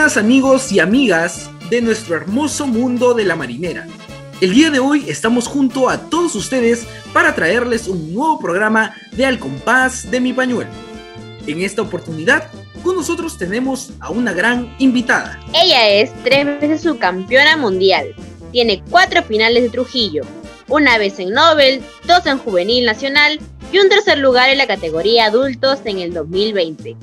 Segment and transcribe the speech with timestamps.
[0.00, 3.86] Amigos y amigas de nuestro hermoso mundo de la marinera.
[4.40, 9.26] El día de hoy estamos junto a todos ustedes para traerles un nuevo programa de
[9.26, 10.70] Al compás de mi pañuelo.
[11.46, 12.48] En esta oportunidad,
[12.82, 15.38] con nosotros tenemos a una gran invitada.
[15.52, 18.14] Ella es tres veces subcampeona mundial.
[18.52, 20.22] Tiene cuatro finales de Trujillo,
[20.66, 23.38] una vez en Nobel, dos en Juvenil Nacional
[23.70, 26.96] y un tercer lugar en la categoría adultos en el 2020.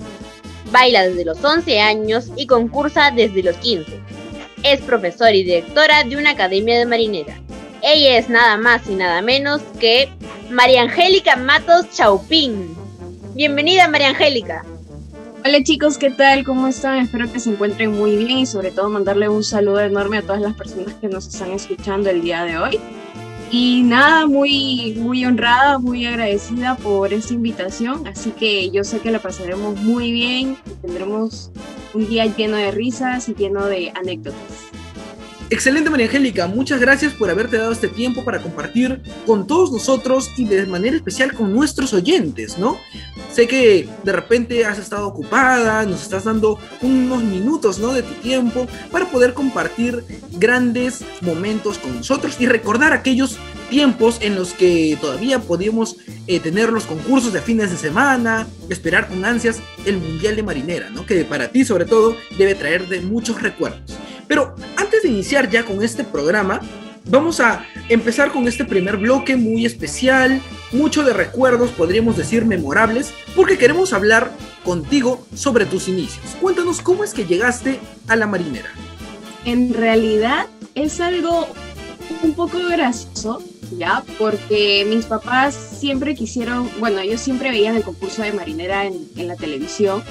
[0.72, 4.00] Baila desde los 11 años y concursa desde los 15.
[4.64, 7.40] Es profesora y directora de una academia de marinera.
[7.82, 10.10] Ella es nada más y nada menos que
[10.50, 12.76] María Angélica Matos Chaupín.
[13.36, 14.66] Bienvenida María Angélica.
[15.46, 16.44] Hola chicos, ¿qué tal?
[16.44, 16.98] ¿Cómo están?
[16.98, 20.42] Espero que se encuentren muy bien y sobre todo mandarle un saludo enorme a todas
[20.42, 22.80] las personas que nos están escuchando el día de hoy.
[23.50, 28.06] Y nada, muy, muy honrada, muy agradecida por esta invitación.
[28.06, 31.52] Así que yo sé que la pasaremos muy bien y tendremos
[31.94, 34.67] un día lleno de risas y lleno de anécdotas.
[35.50, 40.30] Excelente María Angélica, muchas gracias por haberte dado este tiempo para compartir con todos nosotros
[40.36, 42.78] y de manera especial con nuestros oyentes, ¿no?
[43.32, 47.94] Sé que de repente has estado ocupada, nos estás dando unos minutos, ¿no?
[47.94, 50.04] De tu tiempo para poder compartir
[50.34, 53.38] grandes momentos con nosotros y recordar aquellos
[53.70, 59.08] tiempos en los que todavía podíamos eh, tener los concursos de fines de semana, esperar
[59.08, 61.06] con ansias el Mundial de Marinera, ¿no?
[61.06, 63.98] Que para ti sobre todo debe traer de muchos recuerdos.
[64.28, 66.62] Pero antes de iniciar ya con este programa,
[67.06, 73.14] vamos a empezar con este primer bloque muy especial, mucho de recuerdos, podríamos decir memorables,
[73.36, 74.32] porque queremos hablar
[74.64, 76.36] contigo sobre tus inicios.
[76.42, 78.70] Cuéntanos cómo es que llegaste a la marinera.
[79.46, 81.48] En realidad es algo
[82.24, 83.42] un poco gracioso,
[83.78, 84.04] ¿ya?
[84.18, 89.28] Porque mis papás siempre quisieron, bueno, ellos siempre veían el concurso de marinera en, en
[89.28, 90.04] la televisión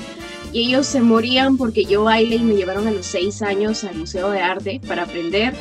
[0.53, 3.97] y ellos se morían porque yo baile y me llevaron a los seis años al
[3.97, 5.55] Museo de Arte para aprender.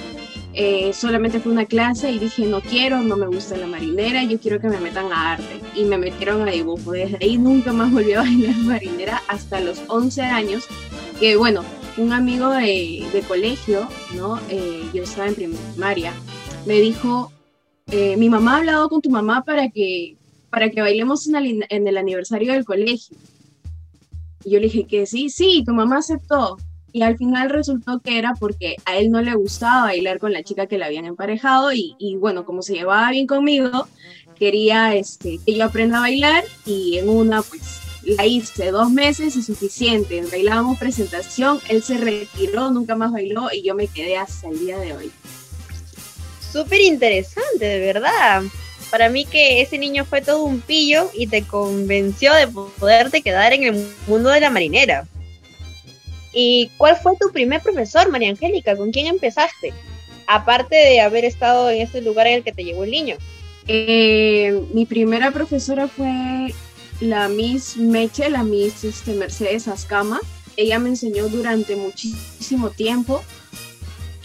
[0.53, 4.40] Eh, solamente fue una clase y dije, no quiero, no me gusta la marinera, yo
[4.40, 5.59] quiero que me metan a arte.
[5.75, 6.91] Y me metieron a dibujo.
[6.91, 10.63] Desde ahí nunca más volví a bailar marinera hasta los 11 años,
[11.19, 11.66] que bueno,
[11.97, 14.39] un amigo de, de colegio, ¿no?
[14.50, 16.13] Eh, yo estaba en primaria,
[16.66, 17.31] me dijo,
[17.91, 20.17] eh, mi mamá ha hablado con tu mamá para que,
[20.50, 23.17] para que bailemos en el, aniversario del colegio.
[24.44, 26.57] Y yo le dije que sí, sí, tu mamá aceptó.
[26.91, 30.44] Y al final resultó que era porque a él no le gustaba bailar con la
[30.44, 33.88] chica que le habían emparejado y, y bueno, como se llevaba bien conmigo,
[34.35, 39.35] quería este, que yo aprenda a bailar y en una pues la hice dos meses
[39.35, 40.23] y suficiente.
[40.29, 44.77] Bailábamos presentación, él se retiró, nunca más bailó y yo me quedé hasta el día
[44.77, 45.11] de hoy.
[46.51, 48.43] Súper interesante, de verdad
[48.95, 53.51] para mí que ese niño fue todo un pillo y te convenció de poderte quedar
[53.51, 55.05] en el mundo de la marinera.
[56.31, 58.75] ¿Y cuál fue tu primer profesor, María Angélica?
[58.75, 59.73] ¿Con quién empezaste?
[60.27, 63.17] Aparte de haber estado en ese lugar en el que te llevó el niño.
[63.67, 66.53] Eh, mi primera profesora fue
[67.00, 70.19] la Miss Meche, la Miss este, Mercedes Ascama.
[70.57, 73.22] Ella me enseñó durante muchísimo tiempo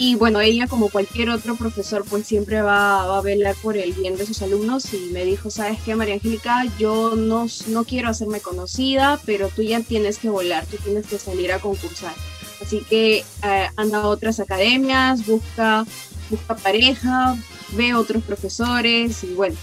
[0.03, 4.17] y bueno, ella como cualquier otro profesor pues siempre va, a velar por el bien
[4.17, 6.65] de sus alumnos y me dijo, ¿sabes qué, María Angélica?
[6.79, 11.19] Yo no, no quiero hacerme conocida, pero tú ya tienes que volar, tú tienes que
[11.19, 12.15] salir a concursar.
[12.63, 15.85] Así que eh, anda a otras academias, busca,
[16.31, 17.37] busca pareja,
[17.73, 19.57] ve otros profesores y bueno,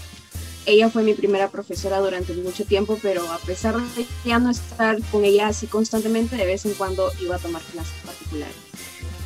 [0.68, 4.98] ella fue mi primera profesora durante mucho tiempo, pero a pesar de ya no estar
[5.10, 8.54] con ella así constantemente, de vez en cuando iba a tomar clases particulares.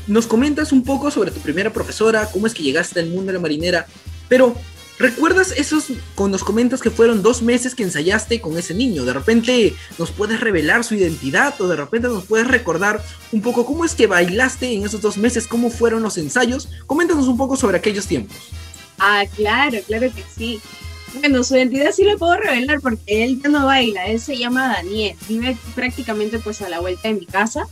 [0.06, 3.32] Nos comentas un poco sobre tu primera profesora, cómo es que llegaste al mundo de
[3.34, 3.86] la marinera,
[4.28, 4.54] pero
[4.98, 9.04] ¿recuerdas esos, con nos comentas que fueron dos meses que ensayaste con ese niño?
[9.04, 13.66] De repente nos puedes revelar su identidad o de repente nos puedes recordar un poco
[13.66, 16.68] cómo es que bailaste en esos dos meses, cómo fueron los ensayos.
[16.86, 18.36] Coméntanos un poco sobre aquellos tiempos.
[18.98, 20.60] Ah, claro, claro que sí.
[21.14, 24.68] Bueno, su identidad sí la puedo revelar porque él ya no baila, él se llama
[24.68, 27.66] Daniel, vive prácticamente pues a la vuelta de mi casa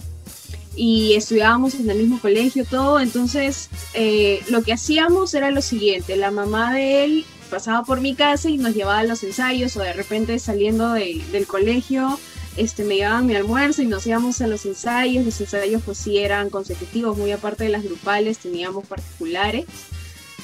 [0.76, 3.00] y estudiábamos en el mismo colegio, todo.
[3.00, 8.14] Entonces, eh, lo que hacíamos era lo siguiente, la mamá de él pasaba por mi
[8.14, 12.18] casa y nos llevaba a los ensayos o de repente saliendo del colegio,
[12.56, 15.24] este, me llevaban mi almuerzo y nos íbamos a los ensayos.
[15.24, 19.66] Los ensayos pues sí eran consecutivos, muy aparte de las grupales, teníamos particulares.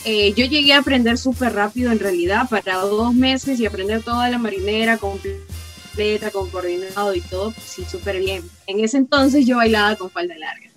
[0.04, 4.28] Eh, yo llegué a aprender súper rápido en realidad, para dos meses y aprender toda
[4.28, 8.42] la marinera completa con coordinado y todo, pues sí, súper bien.
[8.66, 10.70] En ese entonces yo bailaba con falda larga.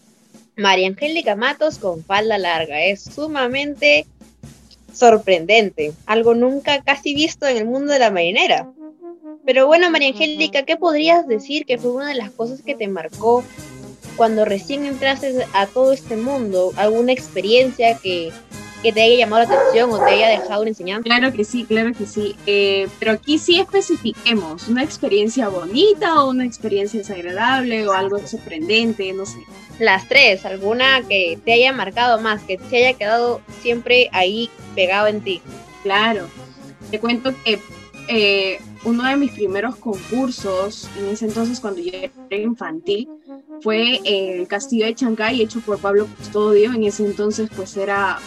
[0.55, 4.05] María Angélica Matos con falda larga, es sumamente
[4.93, 8.69] sorprendente, algo nunca casi visto en el mundo de la marinera.
[9.45, 12.87] Pero bueno, María Angélica, ¿qué podrías decir que fue una de las cosas que te
[12.87, 13.43] marcó
[14.15, 18.31] cuando recién entraste a todo este mundo, alguna experiencia que,
[18.81, 21.03] que te haya llamado la atención o te haya dejado una enseñanza?
[21.03, 22.35] Claro que sí, claro que sí.
[22.45, 29.11] Eh, pero aquí sí especifiquemos, una experiencia bonita o una experiencia desagradable o algo sorprendente,
[29.13, 29.39] no sé.
[29.79, 35.07] Las tres, alguna que te haya marcado más, que te haya quedado siempre ahí pegado
[35.07, 35.41] en ti.
[35.83, 36.27] Claro.
[36.91, 37.59] Te cuento que
[38.07, 43.07] eh, uno de mis primeros concursos, en ese entonces cuando yo era infantil,
[43.61, 46.73] fue el Castillo de Chancay hecho por Pablo Custodio.
[46.73, 48.19] En ese entonces pues era,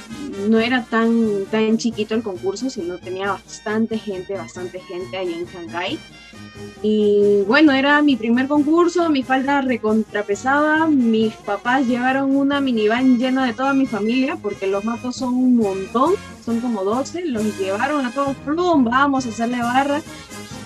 [0.49, 5.46] no era tan, tan chiquito el concurso, sino tenía bastante gente, bastante gente ahí en
[5.46, 5.99] Chancay.
[6.82, 13.46] Y bueno, era mi primer concurso, mi falda recontrapesada, mis papás llevaron una minivan llena
[13.46, 16.14] de toda mi familia, porque los matos son un montón,
[16.44, 20.02] son como 12, los llevaron a todos, plum, vamos a hacerle barra.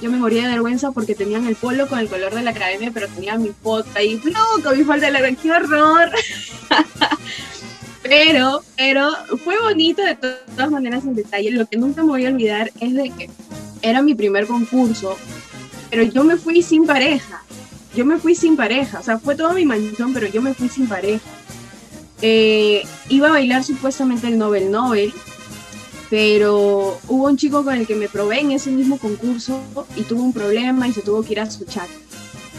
[0.02, 2.90] Yo me moría de vergüenza porque tenían el polo con el color de la academia,
[2.92, 6.10] pero tenía mi foto ahí, plum, con mi falda de la ¡qué horror!
[8.02, 9.10] pero, pero
[9.42, 11.50] fue bonito de todas maneras en detalle.
[11.50, 13.30] Lo que nunca me voy a olvidar es de que
[13.82, 15.16] era mi primer concurso,
[15.90, 17.42] pero yo me fui sin pareja.
[17.94, 20.68] Yo me fui sin pareja, o sea, fue toda mi mansión, pero yo me fui
[20.68, 21.24] sin pareja.
[22.20, 25.14] Eh, iba a bailar supuestamente el Nobel Nobel,
[26.08, 29.60] pero hubo un chico con el que me probé en ese mismo concurso
[29.96, 31.88] y tuvo un problema y se tuvo que ir a su chat.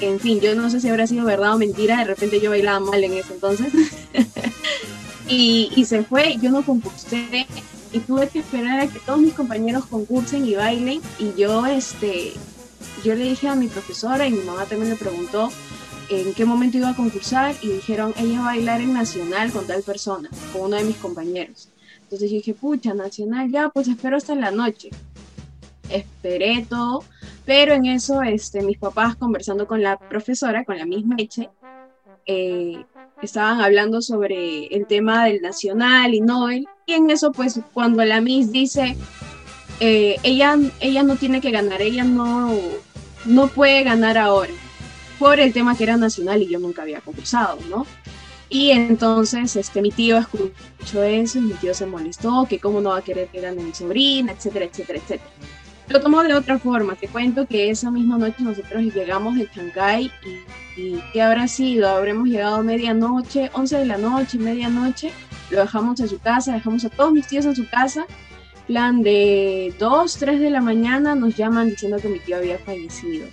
[0.01, 2.79] En fin, yo no sé si habrá sido verdad o mentira, de repente yo bailaba
[2.79, 3.73] mal en ese entonces.
[5.27, 7.47] y, se fue, yo no concursé
[7.91, 12.33] y tuve que esperar a que todos mis compañeros concursen y bailen y yo este
[13.03, 15.49] yo le dije a mi profesora y mi mamá también le preguntó
[16.09, 19.65] en qué momento iba a concursar y dijeron, ella va a bailar en Nacional con
[19.65, 21.69] tal persona, con uno de mis compañeros.
[22.07, 24.91] Entonces dije, pucha, Nacional, ya, pues espero hasta la noche.
[25.89, 27.03] Esperé todo,
[27.45, 31.49] pero en eso este, mis papás conversando con la profesora, con la misma Eche,
[32.25, 32.81] eh,
[33.21, 38.21] estaban hablando sobre el tema del Nacional y Nobel, y en eso pues cuando la
[38.21, 38.95] Miss dice,
[39.81, 42.53] eh, ella, ella no tiene que ganar, ella no,
[43.25, 44.53] no puede ganar ahora
[45.19, 47.85] por el tema que era nacional y yo nunca había concursado, ¿no?
[48.49, 52.89] Y entonces este, mi tío escuchó eso y mi tío se molestó, que cómo no
[52.89, 55.29] va a querer que gane mi sobrina, etcétera, etcétera, etcétera.
[55.89, 56.95] Lo tomó de otra forma.
[56.95, 60.11] Te cuento que esa misma noche nosotros llegamos de Chancay
[60.75, 61.87] y, y ¿qué habrá sido?
[61.89, 65.11] Habremos llegado medianoche, 11 de la noche, medianoche.
[65.49, 68.05] Lo dejamos en su casa, dejamos a todos mis tíos en su casa
[68.67, 73.27] plan de 2, 3 de la mañana nos llaman diciendo que mi tío había fallecido.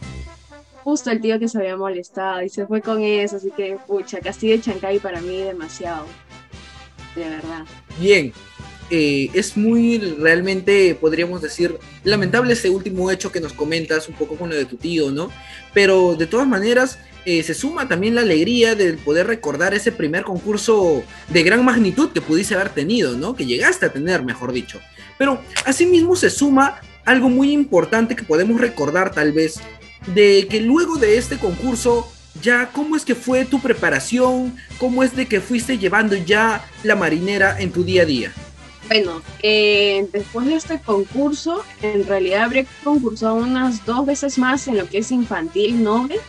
[0.84, 4.20] Justo el tío que se había molestado y se fue con eso, así que pucha,
[4.20, 6.06] Castillo de Chancay para mí demasiado.
[7.16, 7.64] De verdad.
[7.98, 8.32] Bien,
[8.90, 14.36] eh, es muy realmente, podríamos decir, lamentable ese último hecho que nos comentas, un poco
[14.36, 15.30] con lo de tu tío, ¿no?
[15.72, 20.24] Pero de todas maneras, eh, se suma también la alegría de poder recordar ese primer
[20.24, 23.34] concurso de gran magnitud que pudiste haber tenido, ¿no?
[23.34, 24.80] Que llegaste a tener, mejor dicho.
[25.16, 29.60] Pero asimismo se suma algo muy importante que podemos recordar tal vez,
[30.06, 32.10] de que luego de este concurso,
[32.42, 36.96] ya cómo es que fue tu preparación, cómo es de que fuiste llevando ya la
[36.96, 38.32] marinera en tu día a día.
[38.88, 44.76] Bueno, eh, después de este concurso, en realidad habré concursado unas dos veces más en
[44.76, 46.20] lo que es infantil noble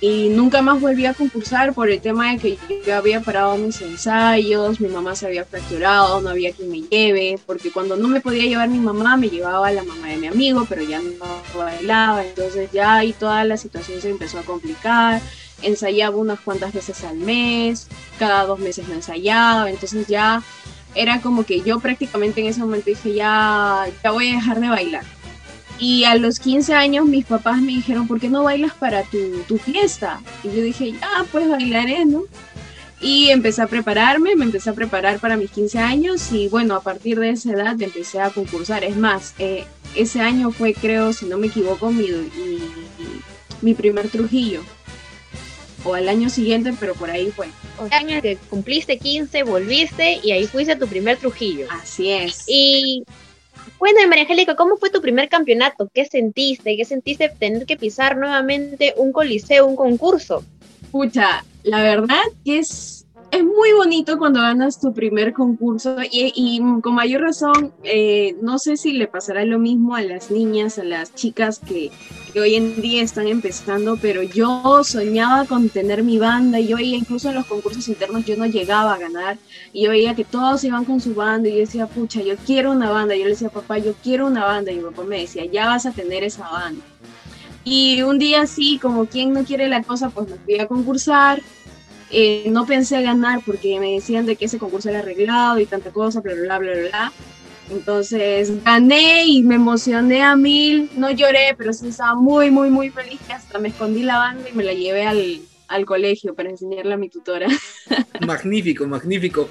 [0.00, 3.80] y nunca más volví a concursar por el tema de que yo había parado mis
[3.80, 8.20] ensayos, mi mamá se había fracturado, no había quien me lleve, porque cuando no me
[8.20, 11.10] podía llevar mi mamá, me llevaba la mamá de mi amigo, pero ya no
[11.56, 15.22] bailaba, entonces ya ahí toda la situación se empezó a complicar,
[15.62, 17.88] ensayaba unas cuantas veces al mes,
[18.18, 20.42] cada dos meses me ensayaba, entonces ya
[20.94, 24.68] era como que yo prácticamente en ese momento dije, ya, ya voy a dejar de
[24.68, 25.15] bailar
[25.78, 29.58] y a los 15 años mis papás me dijeron, ¿por qué no bailas para tu,
[29.58, 30.20] fiesta?
[30.42, 32.22] Y yo dije, ya, pues bailaré, ¿no?
[33.00, 36.82] Y empecé a prepararme, me empecé a preparar para mis 15 años y bueno, a
[36.82, 38.84] partir de esa edad empecé a concursar.
[38.84, 39.64] Es más, eh,
[39.94, 42.08] ese año fue, creo, si no me equivoco, mi,
[43.60, 44.62] mi, primer Trujillo.
[45.84, 47.48] O al año siguiente, pero por ahí fue.
[47.78, 51.66] O sea, año que cumpliste 15, volviste y ahí fuiste a tu primer Trujillo.
[51.70, 52.44] Así es.
[52.48, 53.04] Y
[53.78, 55.88] Cuéntame, María Angélica, ¿cómo fue tu primer campeonato?
[55.92, 56.76] ¿Qué sentiste?
[56.76, 60.44] ¿Qué sentiste tener que pisar nuevamente un coliseo, un concurso?
[60.82, 67.22] Escucha, la verdad es es muy bonito cuando ganas tu primer concurso y, con mayor
[67.22, 71.58] razón, eh, no sé si le pasará lo mismo a las niñas, a las chicas
[71.58, 71.90] que,
[72.40, 76.96] hoy en día están empezando, pero yo soñaba con tener mi banda y yo veía
[76.96, 79.38] incluso en los concursos internos yo no llegaba a ganar
[79.72, 82.72] y yo veía que todos iban con su banda y yo decía, pucha, yo quiero
[82.72, 85.44] una banda, yo le decía, papá, yo quiero una banda y mi papá me decía,
[85.46, 86.84] ya vas a tener esa banda.
[87.64, 91.42] Y un día así, como quien no quiere la cosa, pues me fui a concursar
[92.10, 95.92] Eh, no pensé ganar porque me decían de que ese concurso era arreglado y tanta
[95.92, 97.14] cosa, bla, bla, bla, bla, bla.
[97.70, 100.90] Entonces gané y me emocioné a mil.
[100.96, 103.20] No lloré, pero sí estaba muy, muy, muy feliz.
[103.28, 106.96] Hasta me escondí la banda y me la llevé al, al colegio para enseñarle a
[106.96, 107.48] mi tutora.
[108.26, 109.48] Magnífico, magnífico.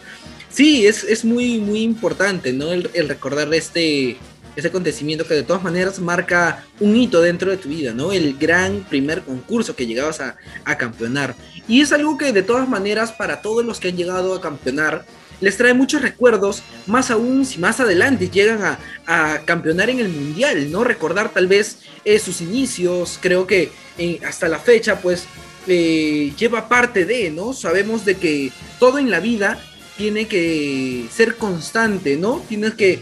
[0.49, 2.71] Sí, es, es muy, muy importante, ¿no?
[2.71, 4.17] El, el recordar este,
[4.55, 8.13] ese acontecimiento que de todas maneras marca un hito dentro de tu vida, ¿no?
[8.13, 11.35] El gran primer concurso que llegabas a, a campeonar.
[11.67, 15.05] Y es algo que de todas maneras para todos los que han llegado a campeonar,
[15.41, 20.09] les trae muchos recuerdos, más aún si más adelante llegan a, a campeonar en el
[20.09, 20.83] mundial, ¿no?
[20.83, 25.25] Recordar tal vez eh, sus inicios, creo que eh, hasta la fecha, pues
[25.67, 27.53] eh, lleva parte de, ¿no?
[27.53, 29.59] Sabemos de que todo en la vida
[29.97, 32.43] tiene que ser constante, ¿no?
[32.47, 33.01] Tienes que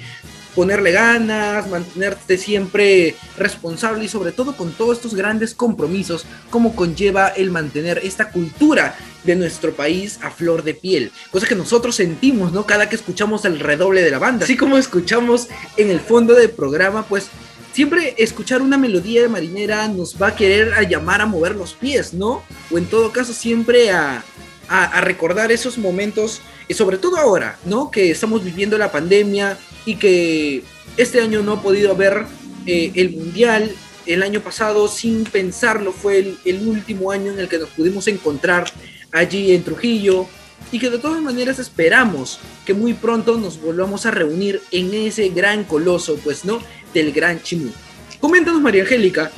[0.56, 7.28] ponerle ganas, mantenerte siempre responsable y sobre todo con todos estos grandes compromisos, como conlleva
[7.30, 12.52] el mantener esta cultura de nuestro país a flor de piel, cosa que nosotros sentimos,
[12.52, 12.66] ¿no?
[12.66, 16.50] Cada que escuchamos el redoble de la banda, así como escuchamos en el fondo del
[16.50, 17.28] programa, pues
[17.72, 21.74] siempre escuchar una melodía de marinera nos va a querer a llamar a mover los
[21.74, 22.44] pies, ¿no?
[22.72, 24.24] O en todo caso siempre a,
[24.68, 27.92] a, recordar esos momentos, y sobre todo ahora, ¿no?
[27.92, 30.64] Que estamos viviendo la pandemia y que
[30.98, 32.26] este año no ha podido haber
[32.66, 33.72] eh, el mundial.
[34.06, 38.08] El año pasado, sin pensarlo, fue el, el último año en el que nos pudimos
[38.08, 38.66] encontrar
[39.12, 40.28] allí en Trujillo
[40.72, 45.30] y que de todas maneras esperamos que muy pronto nos volvamos a reunir en ese
[45.30, 46.60] gran coloso, pues no,
[46.94, 47.72] del Gran Chimú.
[48.20, 49.32] Coméntanos, María Angélica,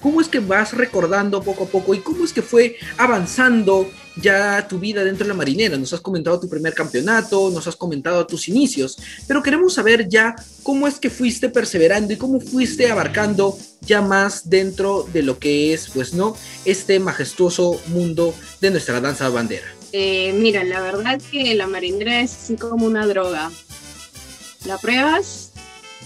[0.00, 4.66] ¿cómo es que vas recordando poco a poco y cómo es que fue avanzando ya
[4.68, 5.76] tu vida dentro de la marinera?
[5.76, 10.34] Nos has comentado tu primer campeonato, nos has comentado tus inicios, pero queremos saber ya
[10.62, 15.74] cómo es que fuiste perseverando y cómo fuiste abarcando ya más dentro de lo que
[15.74, 19.66] es, pues no, este majestuoso mundo de nuestra danza bandera.
[19.92, 23.50] Eh, mira, la verdad que la marinera es así como una droga.
[24.66, 25.52] La pruebas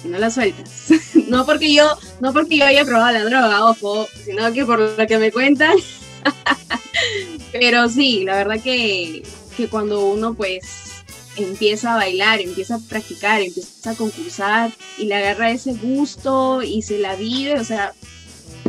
[0.05, 0.88] y no la sueltas.
[1.29, 5.07] no porque yo, no porque yo haya probado la droga, ojo, sino que por lo
[5.07, 5.77] que me cuentan.
[7.53, 9.23] Pero sí, la verdad que,
[9.57, 10.89] que cuando uno pues
[11.37, 16.83] empieza a bailar, empieza a practicar, empieza a concursar y le agarra ese gusto y
[16.83, 17.93] se la vive, o sea,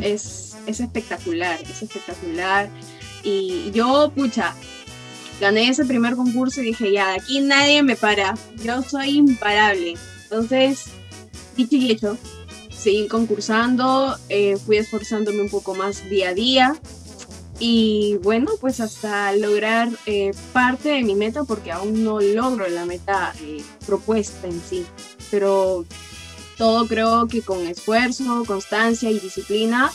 [0.02, 2.70] es, es espectacular, es espectacular.
[3.24, 4.56] Y yo, pucha,
[5.40, 9.96] gané ese primer concurso y dije, ya, aquí nadie me para, yo soy imparable.
[10.24, 10.86] Entonces,
[11.58, 12.18] dicho y hecho,
[12.70, 16.80] seguí concursando, eh, fui esforzándome un poco más día a día
[17.60, 22.86] y bueno, pues hasta lograr eh, parte de mi meta, porque aún no logro la
[22.86, 24.86] meta eh, propuesta en sí,
[25.30, 25.86] pero
[26.58, 29.92] todo creo que con esfuerzo, constancia y disciplina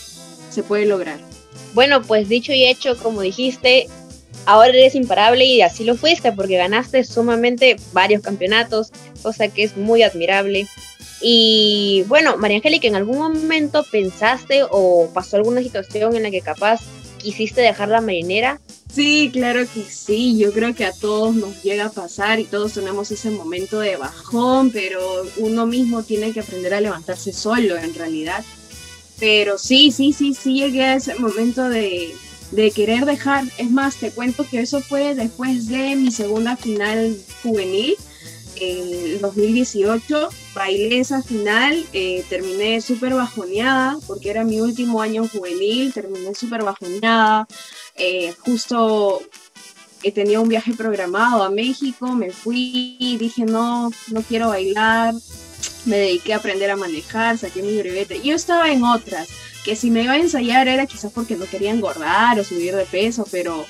[0.50, 1.18] se puede lograr.
[1.72, 3.88] Bueno, pues dicho y hecho, como dijiste,
[4.46, 8.92] ahora eres imparable y así lo fuiste porque ganaste sumamente varios campeonatos,
[9.22, 10.66] cosa que es muy admirable.
[11.20, 16.42] Y bueno, María Angélica, ¿en algún momento pensaste o pasó alguna situación en la que
[16.42, 16.82] capaz
[17.24, 18.60] quisiste dejar la marinera?
[18.94, 22.74] Sí, claro que sí, yo creo que a todos nos llega a pasar y todos
[22.74, 25.00] tenemos ese momento de bajón, pero
[25.38, 28.44] uno mismo tiene que aprender a levantarse solo en realidad.
[29.18, 32.14] Pero sí, sí, sí, sí llegué a ese momento de,
[32.52, 33.44] de querer dejar.
[33.58, 37.96] Es más, te cuento que eso fue después de mi segunda final juvenil,
[38.56, 40.28] en 2018.
[40.54, 46.62] Bailé esa final, eh, terminé súper bajoneada porque era mi último año juvenil, terminé súper
[46.62, 47.48] bajoneada.
[47.96, 49.20] Eh, justo
[50.12, 55.14] tenía un viaje programado a México, me fui, dije no, no quiero bailar,
[55.86, 58.20] me dediqué a aprender a manejar, saqué mi brevete.
[58.22, 59.28] Yo estaba en otras,
[59.64, 62.84] que si me iba a ensayar era quizás porque no quería engordar o subir de
[62.84, 63.64] peso, pero,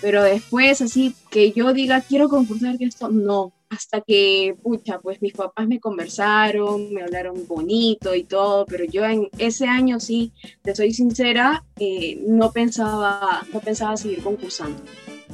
[0.00, 3.52] pero después así que yo diga quiero concursar esto, no.
[3.72, 9.02] Hasta que, pucha, pues mis papás me conversaron, me hablaron bonito y todo, pero yo
[9.06, 14.78] en ese año sí, te soy sincera, eh, no, pensaba, no pensaba seguir concursando.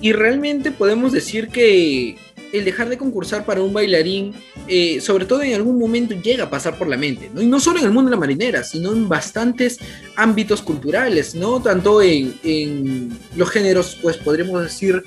[0.01, 2.17] Y realmente podemos decir que
[2.53, 4.33] el dejar de concursar para un bailarín,
[4.69, 7.43] eh, sobre todo en algún momento llega a pasar por la mente, ¿no?
[7.43, 9.79] Y no solo en el mundo de la marinera, sino en bastantes
[10.15, 11.61] ámbitos culturales, ¿no?
[11.61, 15.03] Tanto en, en los géneros, pues podríamos decir,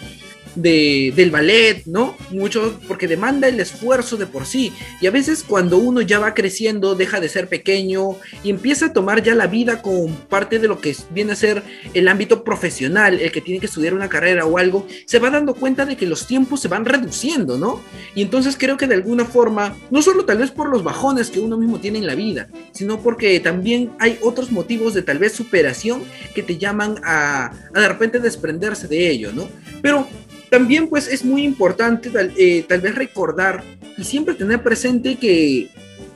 [0.55, 2.15] del ballet, ¿no?
[2.31, 4.73] Mucho porque demanda el esfuerzo de por sí.
[4.99, 8.93] Y a veces cuando uno ya va creciendo, deja de ser pequeño y empieza a
[8.93, 13.19] tomar ya la vida como parte de lo que viene a ser el ámbito profesional,
[13.19, 16.05] el que tiene que estudiar una carrera o algo, se va dando cuenta de que
[16.05, 17.81] los tiempos se van reduciendo, ¿no?
[18.15, 21.39] Y entonces creo que de alguna forma, no solo tal vez por los bajones que
[21.39, 25.33] uno mismo tiene en la vida, sino porque también hay otros motivos de tal vez
[25.33, 26.03] superación
[26.35, 29.47] que te llaman a, a de repente desprenderse de ello, ¿no?
[29.81, 30.07] Pero
[30.51, 33.63] también pues es muy importante tal, eh, tal vez recordar
[33.97, 35.69] y siempre tener presente que,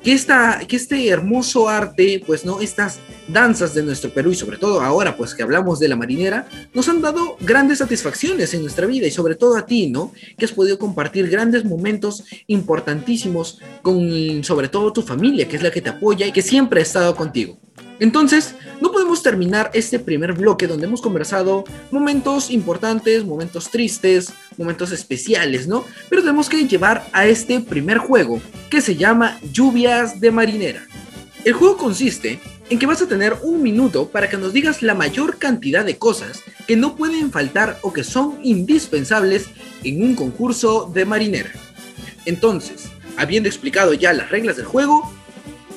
[0.04, 3.00] que, esta, que este hermoso arte, pues no, estas
[3.30, 6.90] danzas de nuestro Perú y sobre todo ahora pues que hablamos de la marinera, nos
[6.90, 10.12] han dado grandes satisfacciones en nuestra vida y sobre todo a ti, ¿no?
[10.38, 15.72] Que has podido compartir grandes momentos importantísimos con sobre todo tu familia, que es la
[15.72, 17.58] que te apoya y que siempre ha estado contigo.
[18.00, 24.92] Entonces, no podemos terminar este primer bloque donde hemos conversado momentos importantes, momentos tristes, momentos
[24.92, 25.86] especiales, ¿no?
[26.10, 30.86] Pero tenemos que llevar a este primer juego que se llama Lluvias de Marinera.
[31.46, 34.96] El juego consiste en que vas a tener un minuto para que nos digas la
[34.96, 39.46] mayor cantidad de cosas que no pueden faltar o que son indispensables
[39.84, 41.52] en un concurso de marinera.
[42.26, 45.14] Entonces, habiendo explicado ya las reglas del juego,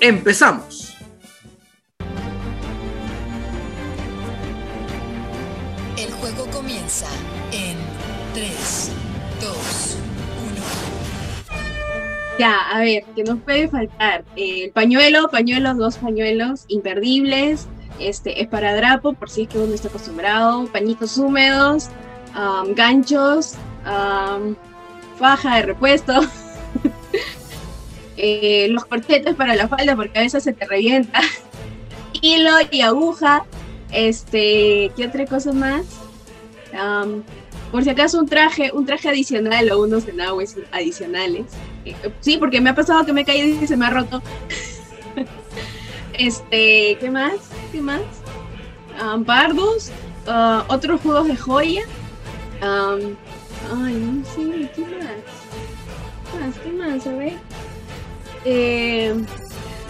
[0.00, 0.87] empezamos.
[12.38, 14.24] Ya, a ver, ¿qué nos puede faltar?
[14.36, 17.66] El eh, pañuelo, pañuelos, dos pañuelos imperdibles.
[17.98, 20.66] Este, esparadrapo, por si es que uno está acostumbrado.
[20.66, 21.88] Pañitos húmedos,
[22.74, 23.54] ganchos,
[25.18, 26.14] faja de repuesto.
[28.20, 31.20] Eh, los corchetes para la falda, porque a veces se te revienta.
[32.20, 33.44] Hilo y aguja.
[33.92, 36.07] Este, ¿qué otra cosa más?
[37.70, 41.46] Por si acaso un traje, un traje adicional o unos enagues adicionales.
[41.84, 44.22] Eh, sí, porque me ha pasado que me he caído y se me ha roto.
[46.14, 47.34] este, ¿qué más?
[47.72, 48.00] ¿Qué más?
[49.00, 49.90] Um, bardos,
[50.26, 51.82] uh, otros juegos de joya.
[52.60, 55.20] ay, no sé, ¿qué más?
[56.32, 56.58] ¿Qué más?
[56.58, 57.06] ¿Qué más?
[57.06, 57.34] A ver.
[58.44, 59.14] Eh,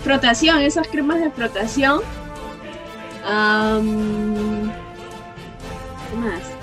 [0.03, 2.01] frotación, esas cremas de frotación.
[6.11, 6.58] ¿Qué más?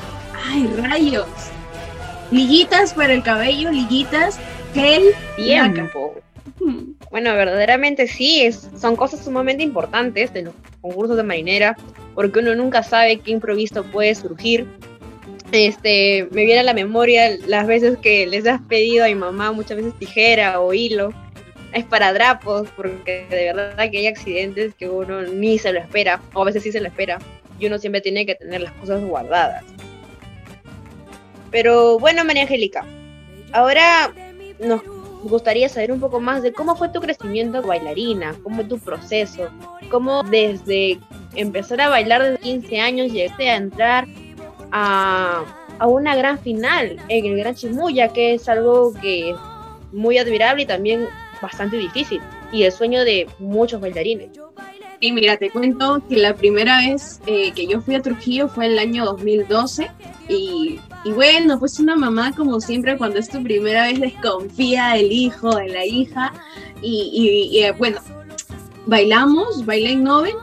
[0.55, 1.27] ¡Ay, rayos!
[2.31, 4.39] Liguitas para el cabello, liguitas,
[4.73, 5.03] gel.
[5.35, 6.15] Tiempo.
[7.11, 11.75] Bueno, verdaderamente sí, es, son cosas sumamente importantes de los concursos de marinera,
[12.13, 14.65] porque uno nunca sabe qué improviso puede surgir.
[15.51, 19.51] Este, me viene a la memoria las veces que les has pedido a mi mamá
[19.51, 21.09] muchas veces tijera o hilo.
[21.73, 26.21] Es para drapos, porque de verdad que hay accidentes que uno ni se lo espera,
[26.33, 27.19] o a veces sí se lo espera,
[27.59, 29.74] y uno siempre tiene que tener las cosas guardadas.
[31.51, 32.85] Pero bueno, María Angélica,
[33.51, 34.13] ahora
[34.59, 34.81] nos
[35.23, 39.49] gustaría saber un poco más de cómo fue tu crecimiento bailarina, cómo fue tu proceso,
[39.89, 40.99] cómo desde
[41.35, 44.07] empezar a bailar desde 15 años llegaste a entrar
[44.71, 45.43] a,
[45.79, 49.37] a una gran final en el Gran Chimuya, que es algo que es
[49.91, 51.07] muy admirable y también
[51.41, 54.29] bastante difícil, y el sueño de muchos bailarines.
[54.99, 58.65] Y mira, te cuento que la primera vez eh, que yo fui a Trujillo fue
[58.65, 59.91] en el año 2012
[60.29, 65.11] y, y, bueno, pues una mamá como siempre cuando es tu primera vez desconfía del
[65.11, 66.33] hijo, de la hija
[66.81, 67.99] y, eh, bueno,
[68.85, 70.35] bailamos, bailé en Noven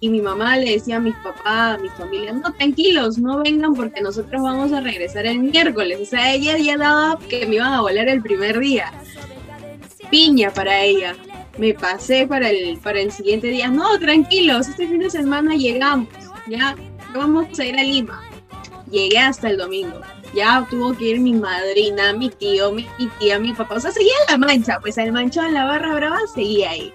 [0.00, 3.74] y mi mamá le decía a mis papás, a mi familia, no, tranquilos, no vengan
[3.74, 5.98] porque nosotros vamos a regresar el miércoles.
[6.00, 8.92] O sea, ella ya daba que me iban a volar el primer día.
[10.10, 11.14] Piña para ella
[11.60, 13.68] me pasé para el, para el siguiente día.
[13.68, 16.08] No, tranquilos, este fin de semana llegamos,
[16.48, 16.74] ya
[17.14, 18.22] vamos a ir a Lima.
[18.90, 20.00] Llegué hasta el domingo.
[20.34, 23.74] Ya tuvo que ir mi madrina, mi tío, mi, tía, mi papá.
[23.74, 26.92] O sea, seguía la mancha, pues el manchón la barra brava seguía ahí.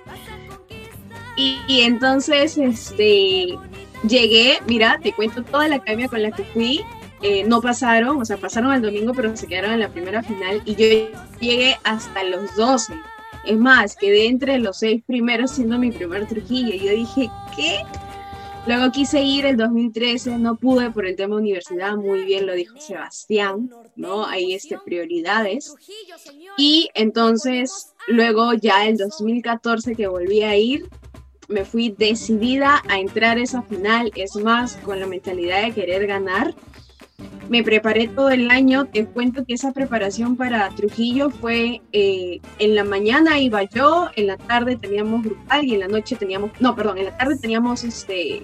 [1.37, 3.55] Y, entonces, este,
[4.07, 6.81] llegué, mira, te cuento toda la academia con la que fui.
[7.21, 10.61] Eh, no pasaron, o sea, pasaron el domingo, pero se quedaron en la primera final.
[10.65, 12.93] Y yo llegué hasta los 12
[13.45, 16.75] es más, quedé entre los seis primeros siendo mi primer Trujillo.
[16.75, 17.79] Yo dije, ¿qué?
[18.67, 22.79] Luego quise ir el 2013, no pude por el tema universidad, muy bien lo dijo
[22.79, 24.25] Sebastián, ¿no?
[24.25, 25.75] Hay este, prioridades.
[26.57, 30.89] Y entonces, luego ya el 2014 que volví a ir,
[31.47, 36.55] me fui decidida a entrar esa final, es más, con la mentalidad de querer ganar
[37.49, 38.85] me preparé todo el año.
[38.85, 44.27] Te cuento que esa preparación para Trujillo fue eh, en la mañana iba yo, en
[44.27, 47.83] la tarde teníamos grupal y en la noche teníamos, no, perdón, en la tarde teníamos
[47.83, 48.43] este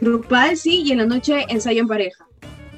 [0.00, 2.24] grupal, sí, y en la noche ensayo en pareja.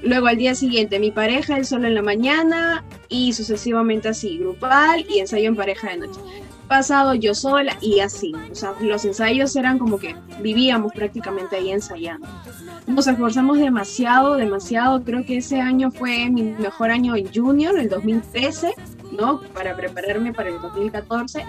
[0.02, 5.04] luego al día siguiente mi pareja, el solo en la mañana y sucesivamente así, grupal
[5.08, 6.20] y ensayo en pareja de noche.
[6.70, 11.72] Pasado yo sola y así, o sea, los ensayos eran como que vivíamos prácticamente ahí
[11.72, 12.28] ensayando.
[12.86, 17.88] Nos esforzamos demasiado, demasiado, creo que ese año fue mi mejor año en junior, el
[17.88, 18.72] 2013,
[19.10, 19.40] ¿no?
[19.52, 21.44] Para prepararme para el 2014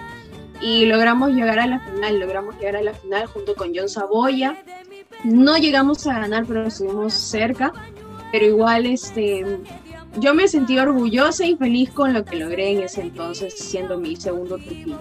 [0.60, 4.56] y logramos llegar a la final, logramos llegar a la final junto con John Saboya.
[5.22, 7.72] No llegamos a ganar, pero estuvimos cerca,
[8.32, 9.60] pero igual este,
[10.18, 14.16] yo me sentí orgullosa y feliz con lo que logré en ese entonces, siendo mi
[14.16, 14.98] segundo Trujillo.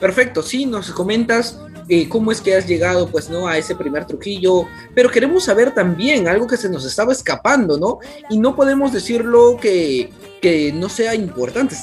[0.00, 3.46] Perfecto, sí, nos comentas eh, cómo es que has llegado, pues, ¿no?
[3.46, 7.98] A ese primer Trujillo, pero queremos saber también algo que se nos estaba escapando, ¿no?
[8.28, 11.76] Y no podemos decirlo que, que no sea importante,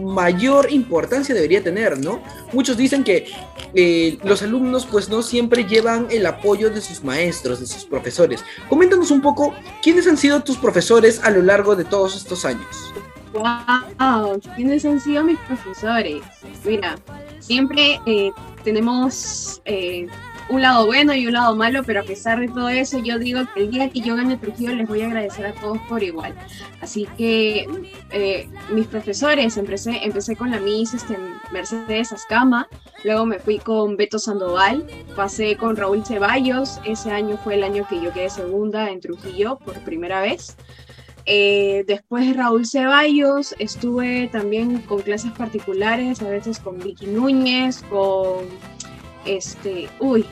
[0.00, 2.22] mayor importancia debería tener, ¿no?
[2.52, 3.26] Muchos dicen que
[3.74, 8.44] eh, los alumnos pues no siempre llevan el apoyo de sus maestros, de sus profesores.
[8.68, 12.92] Coméntanos un poco quiénes han sido tus profesores a lo largo de todos estos años.
[13.32, 14.40] ¡Wow!
[14.54, 16.22] ¿Quiénes han sido mis profesores?
[16.64, 16.96] Mira,
[17.40, 18.30] siempre eh,
[18.62, 20.06] tenemos eh,
[20.48, 23.42] un lado bueno y un lado malo, pero a pesar de todo eso, yo digo
[23.54, 26.34] que el día que yo gane Trujillo les voy a agradecer a todos por igual.
[26.80, 27.66] Así que
[28.10, 31.16] eh, mis profesores, empecé, empecé con la Miss este,
[31.52, 32.68] Mercedes Ascama,
[33.04, 37.86] luego me fui con Beto Sandoval, pasé con Raúl Ceballos, ese año fue el año
[37.88, 40.56] que yo quedé segunda en Trujillo por primera vez.
[41.26, 48.44] Eh, después Raúl Ceballos, estuve también con clases particulares, a veces con Vicky Núñez, con
[49.24, 50.24] este, uy,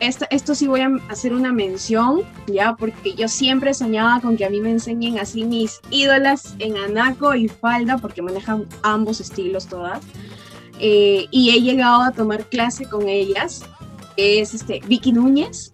[0.00, 4.50] esto sí voy a hacer una mención, ya, porque yo siempre soñaba con que a
[4.50, 10.00] mí me enseñen así mis ídolas en anaco y falda, porque manejan ambos estilos todas.
[10.78, 13.64] Eh, y he llegado a tomar clase con ellas,
[14.16, 15.72] es este, Vicky Núñez,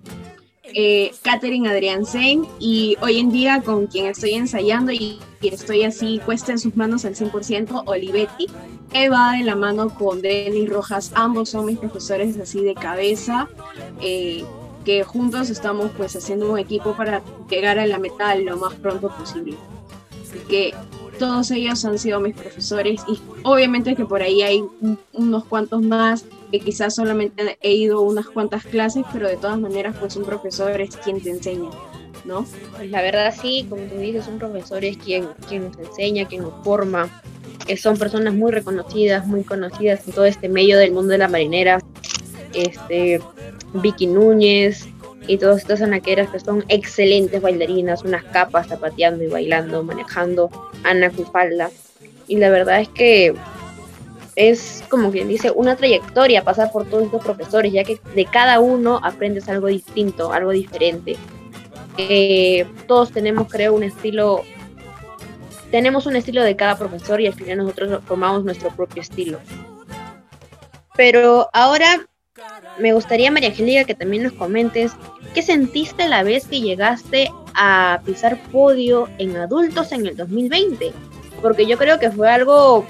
[0.75, 6.23] eh, Katherine Adrián Sen y hoy en día con quien estoy ensayando y, estoy así
[6.25, 8.47] puesta en sus manos al 100%, Olivetti,
[8.91, 13.47] que va de la mano con Denis Rojas, ambos son mis profesores así de cabeza,
[14.01, 14.43] eh,
[14.87, 19.11] que juntos estamos pues haciendo un equipo para llegar a la meta lo más pronto
[19.11, 19.59] posible.
[20.23, 20.75] Así que
[21.19, 24.65] todos ellos han sido mis profesores y obviamente que por ahí hay
[25.13, 29.97] unos cuantos más que quizás solamente he ido unas cuantas clases, pero de todas maneras
[29.99, 31.71] pues un profesor es quien te enseña,
[32.25, 32.47] ¿no?
[32.77, 36.43] Pues la verdad sí, como tú dices, un profesor es quien, quien nos enseña, quien
[36.43, 37.09] nos forma,
[37.67, 41.29] que son personas muy reconocidas, muy conocidas en todo este medio del mundo de la
[41.29, 41.81] marinera,
[42.53, 43.21] este,
[43.75, 44.87] Vicky Núñez,
[45.27, 50.51] y todas estas anaqueras que son excelentes bailarinas, unas capas zapateando y bailando, manejando
[50.83, 51.71] Ana Cufalda.
[52.29, 53.35] Y la verdad es que
[54.37, 58.61] es como quien dice una trayectoria pasar por todos estos profesores, ya que de cada
[58.61, 61.17] uno aprendes algo distinto, algo diferente.
[61.97, 64.43] Eh, todos tenemos, creo, un estilo,
[65.71, 69.39] tenemos un estilo de cada profesor y al final nosotros formamos nuestro propio estilo.
[70.97, 72.07] Pero ahora
[72.79, 74.93] me gustaría, María Angélica, que también nos comentes
[75.35, 80.93] qué sentiste la vez que llegaste a pisar podio en adultos en el 2020.
[81.41, 82.85] Porque yo creo que fue algo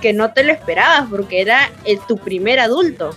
[0.00, 1.70] que no te lo esperabas, porque era
[2.06, 3.14] tu primer adulto.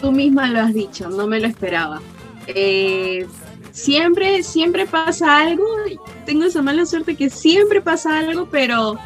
[0.00, 2.00] Tú misma lo has dicho, no me lo esperaba.
[2.46, 3.26] Eh,
[3.72, 5.64] siempre, siempre pasa algo.
[6.26, 8.98] Tengo esa mala suerte que siempre pasa algo, pero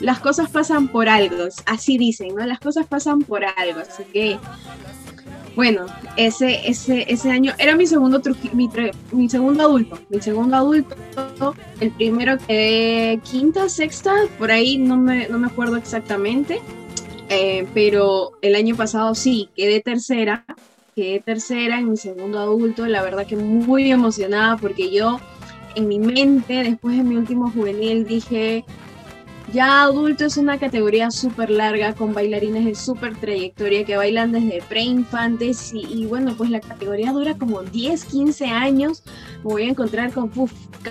[0.00, 1.48] las cosas pasan por algo.
[1.66, 2.44] Así dicen, ¿no?
[2.46, 3.80] Las cosas pasan por algo.
[3.80, 4.38] Así que
[5.56, 5.86] bueno,
[6.16, 8.20] ese, ese, ese año era mi segundo
[8.52, 8.68] mi,
[9.12, 10.96] mi, segundo adulto, mi segundo adulto,
[11.80, 16.60] el primero que quinta, sexta, por ahí no me, no me acuerdo exactamente,
[17.28, 20.44] eh, pero el año pasado sí, quedé tercera,
[20.96, 25.20] quedé tercera en mi segundo adulto, la verdad que muy emocionada porque yo
[25.76, 28.64] en mi mente, después de mi último juvenil, dije,
[29.52, 34.62] ya adulto es una categoría súper larga con bailarines de súper trayectoria que bailan desde
[34.68, 39.02] pre-infantes y, bueno, pues la categoría dura como 10, 15 años.
[39.44, 40.30] Me voy a encontrar con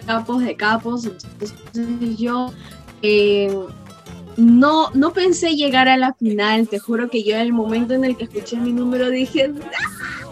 [0.05, 1.05] capos de capos.
[1.05, 2.53] Entonces yo
[3.01, 3.53] eh,
[4.37, 6.67] no, no pensé llegar a la final.
[6.67, 10.22] Te juro que yo en el momento en el que escuché mi número dije, ¡Ah!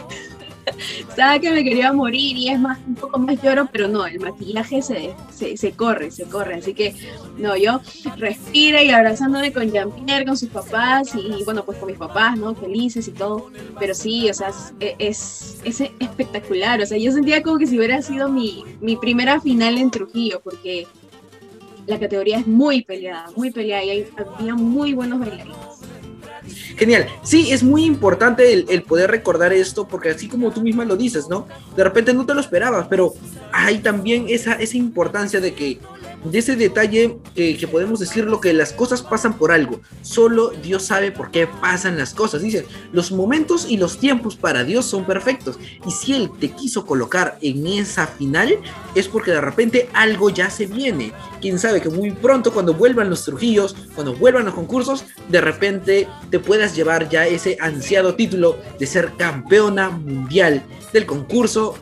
[1.12, 4.22] Estaba que me quería morir y es más, un poco más lloro, pero no, el
[4.22, 5.14] maquillaje se,
[5.58, 6.56] se, corre, se corre.
[6.56, 6.96] Así que,
[7.38, 7.82] no, yo
[8.16, 12.56] respira y abrazándome con Jean-Pierre, con sus papás y, bueno, pues con mis papás, ¿no?
[12.56, 13.52] Felices y todo.
[13.78, 16.80] Pero sí, o sea, es, es, espectacular.
[16.80, 20.40] O sea, yo sentía como que si hubiera sido mi, mi primera final en Trujillo,
[20.42, 20.88] porque
[21.88, 25.58] la categoría es muy peleada, muy peleada y hay, había muy buenos bailarines.
[26.78, 27.08] Genial.
[27.24, 31.28] Sí, es muy importante el, poder recordar esto, porque así como tú misma lo dices,
[31.30, 31.48] ¿no?
[31.76, 33.14] De repente no te lo esperabas, pero
[33.52, 35.80] hay también esa, esa importancia de que
[36.24, 39.82] de ese detalle que podemos decir lo que las cosas pasan por algo.
[40.02, 42.42] Solo Dios sabe por qué pasan las cosas.
[42.42, 45.60] Dice, los momentos y los tiempos para Dios son perfectos.
[45.86, 48.58] Y si Él te quiso colocar en esa final,
[48.96, 51.12] es porque de repente algo ya se viene.
[51.42, 56.08] Quién sabe que muy pronto cuando vuelvan los Trujillos, cuando vuelvan los concursos, de repente
[56.30, 61.76] te puedas llevar ya ese ansiado título de ser campeona mundial del concurso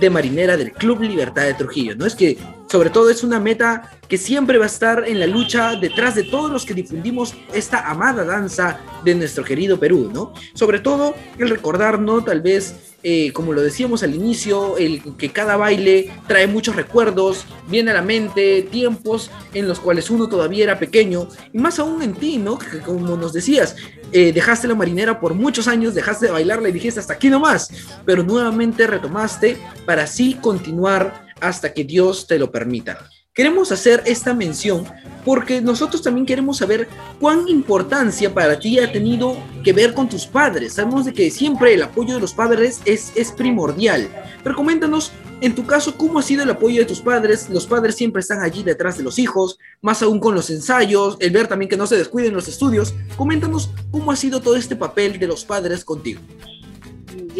[0.00, 1.94] de marinera del Club Libertad de Trujillo.
[1.94, 2.38] No es que
[2.70, 6.22] sobre todo es una meta que siempre va a estar en la lucha detrás de
[6.22, 10.32] todos los que difundimos esta amada danza de nuestro querido Perú, ¿no?
[10.54, 12.22] Sobre todo el recordar, ¿no?
[12.22, 17.44] Tal vez, eh, como lo decíamos al inicio, el que cada baile trae muchos recuerdos,
[17.66, 22.02] viene a la mente tiempos en los cuales uno todavía era pequeño, y más aún
[22.02, 22.56] en ti, ¿no?
[22.56, 23.74] Que como nos decías,
[24.12, 27.70] eh, dejaste la marinera por muchos años, dejaste de bailarla y dijiste hasta aquí nomás,
[28.04, 29.56] pero nuevamente retomaste
[29.86, 33.08] para así continuar hasta que Dios te lo permita.
[33.32, 34.84] Queremos hacer esta mención
[35.24, 36.88] porque nosotros también queremos saber
[37.20, 40.74] cuán importancia para ti ha tenido que ver con tus padres.
[40.74, 44.08] Sabemos de que siempre el apoyo de los padres es, es primordial.
[44.42, 47.48] Pero coméntanos, en tu caso, ¿cómo ha sido el apoyo de tus padres?
[47.48, 51.30] Los padres siempre están allí detrás de los hijos, más aún con los ensayos, el
[51.30, 52.94] ver también que no se descuiden los estudios.
[53.16, 56.20] Coméntanos cómo ha sido todo este papel de los padres contigo.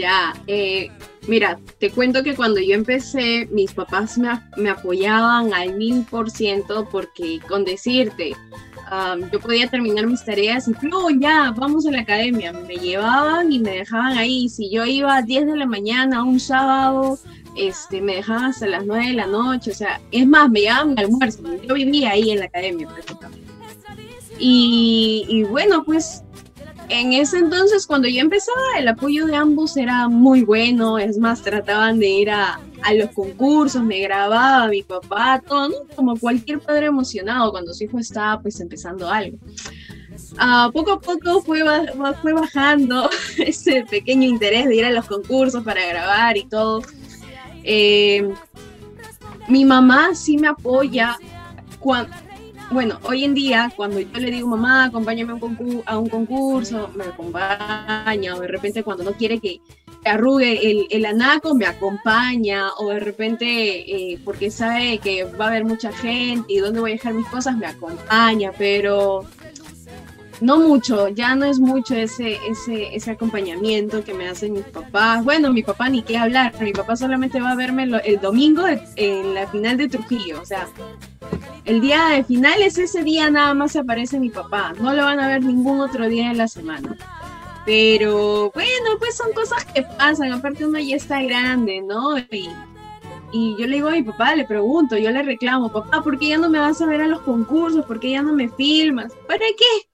[0.01, 0.91] Ya, eh,
[1.29, 6.89] Mira, te cuento que cuando yo empecé, mis papás me, apoyaban al mil por ciento
[6.91, 8.35] porque con decirte,
[9.31, 12.53] yo podía terminar mis tareas y, no, ya, vamos a la academia.
[12.53, 14.49] Me llevaban y me dejaban ahí.
[14.49, 17.19] Si yo iba a 10 de la mañana, un sábado,
[17.55, 19.71] este, me dejaban hasta las 9 de la noche.
[19.73, 21.43] O sea, es más, me llevaban al almuerzo.
[21.63, 22.89] Yo vivía ahí en la academia,
[24.43, 26.25] y bueno, pues
[26.91, 30.99] en ese entonces, cuando yo empezaba, el apoyo de ambos era muy bueno.
[30.99, 32.61] Es más, trataban de ir a,
[32.95, 38.43] los concursos, me grababa mi papá, todo, como cualquier padre emocionado cuando su hijo estaba
[38.43, 39.39] pues empezando algo.
[40.33, 41.63] Uh, poco a poco fue,
[42.23, 46.83] fue bajando ese pequeño interés de ir a los concursos para grabar y todo.
[47.63, 48.33] Eh,
[49.47, 51.17] mi mamá sí me apoya
[51.79, 52.15] cuando,
[52.71, 55.33] bueno, hoy en día, cuando yo le digo, mamá, acompáñame
[55.87, 59.61] a un, concurso, me acompaña, o de repente cuando no quiere que,
[60.05, 63.45] arrugue el, el, anaco, me acompaña, o de repente,
[64.13, 67.27] eh, porque sabe que va a haber mucha gente y dónde voy a dejar mis
[67.27, 69.27] cosas, me acompaña, pero
[70.41, 75.25] no mucho, ya no es mucho ese, ese, ese acompañamiento que me hacen mis papás.
[75.25, 78.65] Bueno, mi papá ni qué hablar, mi papá solamente va a verme el domingo
[78.97, 80.67] en la final de Trujillo, o sea,
[81.65, 85.29] el día de finales, ese día nada más aparece mi papá, no lo van a
[85.29, 86.97] ver ningún otro día de la semana.
[87.67, 92.19] Pero bueno, pues son cosas que pasan, aparte uno ya está grande, ¿no?
[92.19, 92.49] Y,
[93.33, 96.29] y yo le digo a mi papá, le pregunto, yo le reclamo, papá, ¿por qué
[96.29, 97.85] ya no me vas a ver a los concursos?
[97.85, 99.13] ¿Por qué ya no me filmas?
[99.29, 99.90] ¿Para qué?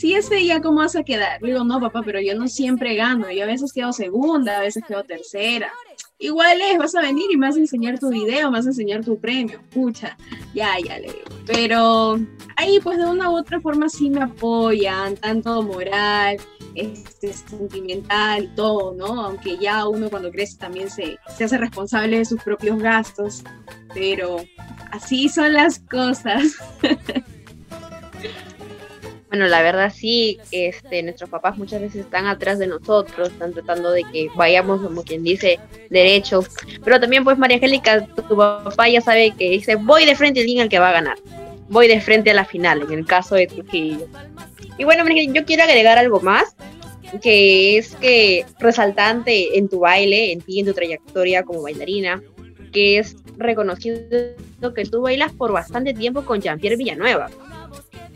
[0.00, 1.42] Si ese día, ¿cómo vas a quedar?
[1.42, 3.30] Le digo, no, papá, pero yo no siempre gano.
[3.30, 5.70] Yo a veces quedo segunda, a veces quedo tercera.
[6.18, 8.70] Igual es, vas a venir y me vas a enseñar tu video, me vas a
[8.70, 9.60] enseñar tu premio.
[9.68, 10.16] Pucha,
[10.54, 11.28] ya, ya le digo.
[11.46, 12.18] Pero
[12.56, 16.38] ahí, pues de una u otra forma sí me apoyan, tanto moral,
[16.74, 19.22] este, sentimental todo, ¿no?
[19.22, 23.44] Aunque ya uno cuando crece también se, se hace responsable de sus propios gastos.
[23.92, 24.38] Pero
[24.92, 26.54] así son las cosas.
[29.30, 33.92] Bueno, la verdad sí, este, nuestros papás muchas veces están atrás de nosotros, están tratando
[33.92, 36.44] de que vayamos, como quien dice, derecho.
[36.82, 40.48] Pero también, pues, María Angélica, tu papá ya sabe que dice, voy de frente al
[40.48, 41.16] el que va a ganar.
[41.68, 44.08] Voy de frente a la final, en el caso de Trujillo.
[44.78, 46.56] Y bueno, yo quiero agregar algo más,
[47.22, 52.20] que es que resaltante en tu baile, en ti, en tu trayectoria como bailarina,
[52.72, 54.08] que es reconocido
[54.74, 57.30] que tú bailas por bastante tiempo con Jean-Pierre Villanueva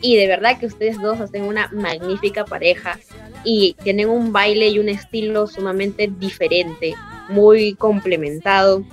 [0.01, 2.99] y de verdad que ustedes dos hacen una magnífica pareja
[3.43, 6.95] y tienen un baile y un estilo sumamente diferente,
[7.29, 8.83] muy complementado.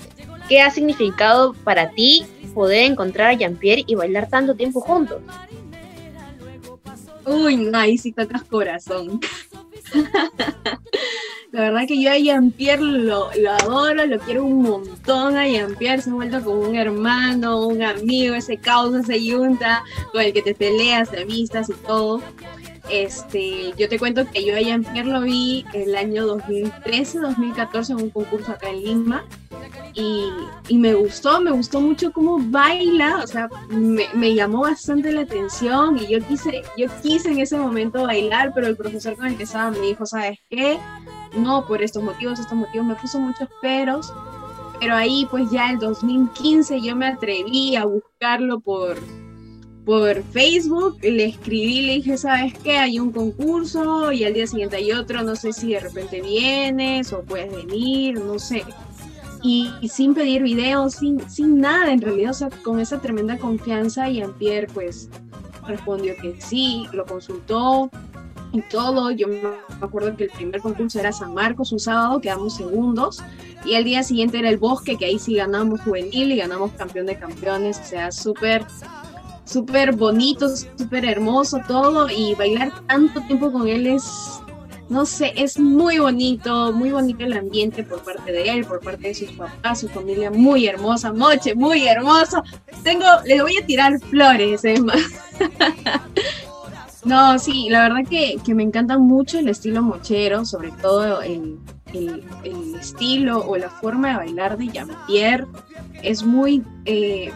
[0.49, 5.23] ¿Qué ha significado para ti poder encontrar a Jean-Pierre y bailar tanto tiempo juntos?
[7.27, 9.21] Uy, no, si tocas corazón.
[11.53, 13.29] La verdad que yo a Jean-Pierre lo,
[13.61, 15.37] adoro, lo quiero un montón.
[15.37, 20.23] A Jean-Pierre se ha vuelto como un hermano, un amigo, ese caos, ese yunta con
[20.23, 22.23] el que te peleas, te vistas y todo.
[22.91, 28.03] Este, yo te cuento que yo a Jean-Pierre lo vi el año 2013, 2014 en
[28.03, 29.25] un concurso acá en Lima.
[29.95, 35.21] y, me gustó, me gustó mucho cómo baila, o sea, me, me, llamó bastante la
[35.21, 39.37] atención y yo quise, yo quise en ese momento bailar, pero el profesor con el
[39.37, 40.79] que estaba me dijo, ¿sabes qué?
[41.37, 44.13] No, por estos motivos, estos motivos, me puso muchos peros,
[44.81, 48.97] pero ahí pues ya en 2015 yo me atreví a buscarlo por,
[49.85, 52.79] por Facebook, le escribí, le dije, ¿sabes qué?
[52.79, 57.13] Hay un concurso y al día siguiente hay otro, no sé si de repente vienes
[57.13, 58.65] o puedes venir, no sé
[59.43, 64.09] y, sin pedir videos, sin, sin nada en realidad, o sea, con esa tremenda confianza
[64.09, 65.09] y Ampier pues
[65.67, 67.91] respondió que sí, lo consultó
[68.53, 69.11] y todo.
[69.11, 69.41] Yo me
[69.81, 73.23] acuerdo que el primer concurso era San Marcos, un sábado, quedamos segundos
[73.65, 77.07] y el día siguiente era el Bosque, que ahí sí ganamos juvenil y ganamos campeón
[77.07, 78.65] de campeones, o sea, súper
[79.53, 84.41] súper bonito, súper hermoso todo y bailar tanto tiempo con él es
[84.89, 89.09] no sé, es muy bonito, muy bonito el ambiente por parte de él, por parte
[89.09, 92.43] de sus papás, su familia muy hermosa, Moche, muy hermoso.
[92.85, 94.93] Tengo, le voy a tirar flores, Emma.
[97.05, 101.59] no, sí, la verdad que, me encanta mucho el estilo mochero, sobre todo el,
[102.81, 105.47] estilo o la forma de bailar de Jean-Pierre.
[106.03, 107.31] Es muy, eh,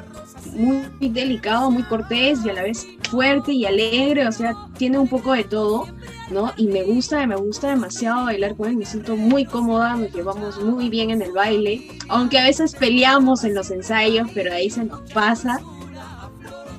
[0.55, 5.09] muy delicado, muy cortés y a la vez fuerte y alegre, o sea, tiene un
[5.09, 5.87] poco de todo
[6.31, 6.53] ¿no?
[6.57, 10.63] Y me gusta, me gusta demasiado bailar con él, me siento muy cómoda, nos llevamos
[10.63, 14.85] muy bien en el baile, aunque a veces peleamos en los ensayos, pero ahí se
[14.85, 15.61] nos pasa.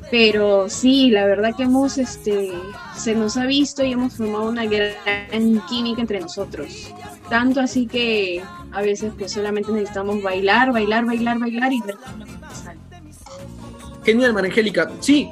[0.10, 2.52] Pero sí, la verdad que hemos, este,
[2.96, 6.94] se nos ha visto y hemos formado una gran química entre nosotros.
[7.30, 8.42] Tanto así que
[8.72, 12.38] a veces pues solamente necesitamos bailar, bailar, bailar, bailar y ver lo que
[14.06, 14.90] Genial, Marangélica.
[15.02, 15.30] Sí,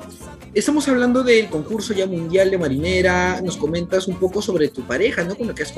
[0.55, 5.21] Estamos hablando del concurso ya mundial de marinera, nos comentas un poco sobre tu pareja,
[5.25, 5.35] ¿no?
[5.35, 5.73] Con la que has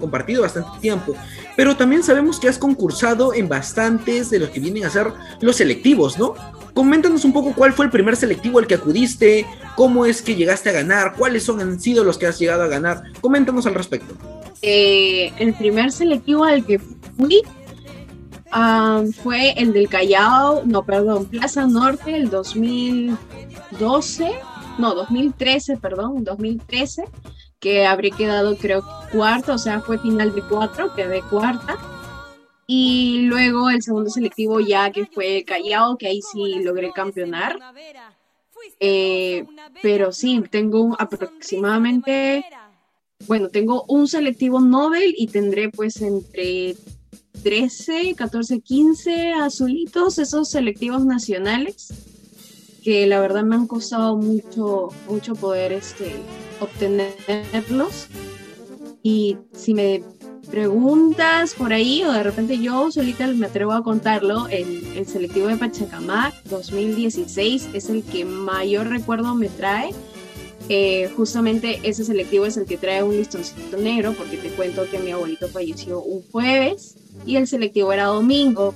[0.00, 1.14] compartido bastante tiempo,
[1.56, 5.54] pero también sabemos que has concursado en bastantes de los que vienen a ser los
[5.54, 6.34] selectivos, ¿no?
[6.74, 10.70] Coméntanos un poco cuál fue el primer selectivo al que acudiste, cómo es que llegaste
[10.70, 13.02] a ganar, cuáles son, han sido los que has llegado a ganar.
[13.20, 14.14] Coméntanos al respecto.
[14.62, 17.42] Eh, el primer selectivo al que fui
[19.22, 24.30] fue el del Callao, no, perdón, Plaza Norte, el 2012,
[24.78, 27.04] no, 2013, perdón, 2013,
[27.60, 31.76] que habría quedado creo cuarto, o sea, fue final de cuatro, quedé cuarta.
[32.72, 37.58] Y luego el segundo selectivo ya que fue Callao, que ahí sí logré campeonar.
[38.78, 39.44] Eh,
[39.82, 42.44] pero sí, tengo aproximadamente,
[43.26, 46.76] bueno, tengo un selectivo Nobel y tendré pues entre
[47.42, 51.92] 13, 14, 15 azulitos, esos selectivos nacionales,
[52.84, 56.12] que la verdad me han costado mucho, mucho poder este,
[56.60, 58.06] obtenerlos.
[59.02, 60.04] Y si me
[60.50, 65.46] preguntas por ahí o de repente yo solita me atrevo a contarlo, el, el selectivo
[65.46, 69.90] de Pachacamac 2016 es el que mayor recuerdo me trae.
[70.68, 75.00] Eh, justamente ese selectivo es el que trae un listoncito negro porque te cuento que
[75.00, 76.94] mi abuelito falleció un jueves
[77.26, 78.74] y el selectivo era domingo.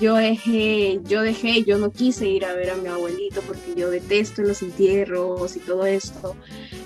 [0.00, 3.88] Yo dejé, yo dejé, yo no quise ir a ver a mi abuelito porque yo
[3.88, 6.34] detesto los entierros y todo esto.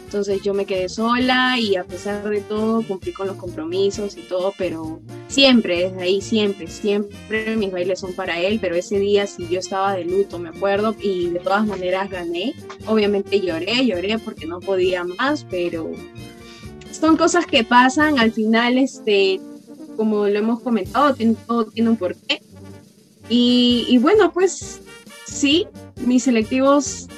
[0.05, 4.23] Entonces yo me quedé sola y a pesar de todo cumplí con los compromisos y
[4.23, 9.27] todo, pero siempre, desde ahí siempre, siempre mis bailes son para él, pero ese día
[9.27, 12.55] sí yo estaba de luto, me acuerdo, y de todas maneras gané.
[12.87, 15.93] Obviamente lloré, lloré porque no podía más, pero
[16.91, 19.41] son cosas que pasan, al final este
[19.97, 21.15] como lo hemos comentado,
[21.47, 22.43] todo tiene un porqué.
[23.31, 24.81] Y, y bueno, pues
[25.27, 25.67] sí,
[26.05, 27.09] mis selectivos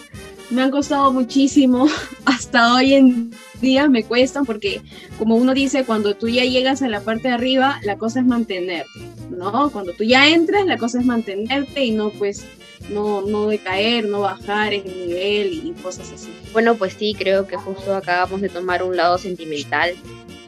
[0.51, 1.89] me han costado muchísimo,
[2.27, 4.83] hasta hoy en día me cuestan porque
[5.19, 8.27] como uno dice, cuando tú ya llegas a la parte de arriba, la cosa es
[8.27, 8.91] mantenerte,
[9.31, 9.71] ¿no?
[9.71, 12.45] Cuando tú ya entras, la cosa es mantenerte y no pues
[12.91, 16.29] no, no decaer, no bajar en nivel y cosas así.
[16.53, 19.95] Bueno, pues sí, creo que justo acabamos de tomar un lado sentimental,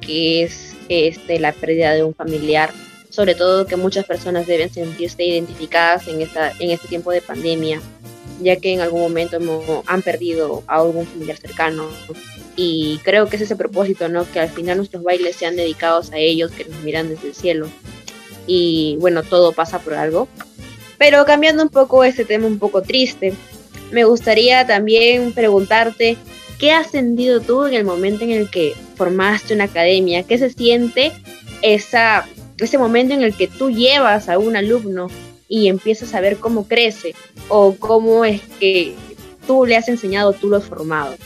[0.00, 2.72] que es este, la pérdida de un familiar,
[3.14, 7.80] sobre todo que muchas personas deben sentirse identificadas en, esta, en este tiempo de pandemia,
[8.40, 9.38] ya que en algún momento
[9.86, 11.88] han perdido a algún familiar cercano.
[12.56, 14.30] Y creo que es ese propósito, ¿no?
[14.30, 17.68] Que al final nuestros bailes sean dedicados a ellos, que nos miran desde el cielo.
[18.46, 20.28] Y bueno, todo pasa por algo.
[20.98, 23.34] Pero cambiando un poco este tema un poco triste,
[23.92, 26.16] me gustaría también preguntarte
[26.58, 30.22] ¿Qué has sentido tú en el momento en el que formaste una academia?
[30.22, 31.12] ¿Qué se siente
[31.62, 32.26] esa,
[32.58, 35.08] ese momento en el que tú llevas a un alumno
[35.48, 37.14] y empiezas a ver cómo crece
[37.48, 38.94] o cómo es que
[39.46, 41.16] tú le has enseñado, tú lo has formado?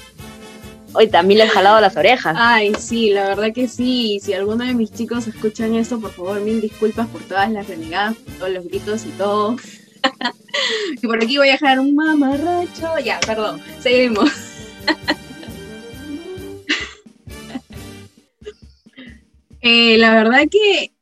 [0.95, 2.35] Hoy también le he jalado las orejas.
[2.39, 4.21] Ay, sí, la verdad que sí.
[4.23, 8.17] Si alguno de mis chicos escuchan esto, por favor, mil disculpas por todas las renegadas,
[8.17, 9.57] por todos los gritos y todo.
[11.03, 12.99] y por aquí voy a dejar un mamarracho.
[13.05, 14.31] Ya, perdón, seguimos.
[19.61, 20.93] Eh, la verdad que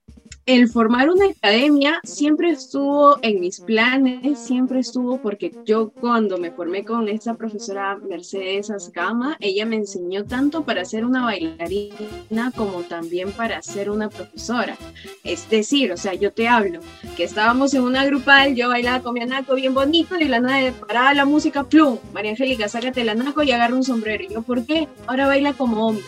[0.47, 6.53] el formar una academia siempre estuvo en mis planes, siempre estuvo porque yo cuando me
[6.53, 12.83] formé con esta profesora Mercedes Ascama, ella me enseñó tanto para ser una bailarina como
[12.83, 14.77] también para ser una profesora.
[15.25, 16.79] Es decir, o sea, yo te hablo,
[17.17, 20.71] que estábamos en una grupal, yo bailaba con mi anaco bien bonito y la nada
[20.87, 24.23] paraba la música, plum, María Angélica, sácate el anaco y agarra un sombrero.
[24.23, 24.87] Y yo, ¿por qué?
[25.09, 26.05] Ahora baila como hombre.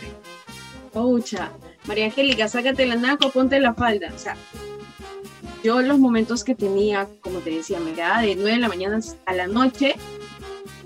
[0.93, 1.51] Pucha,
[1.89, 4.13] María Angélica, sácate la naco, ponte la falda.
[4.15, 4.37] O sea,
[5.65, 9.01] yo los momentos que tenía, como te decía, me quedaba de 9 de la mañana
[9.25, 9.97] a la noche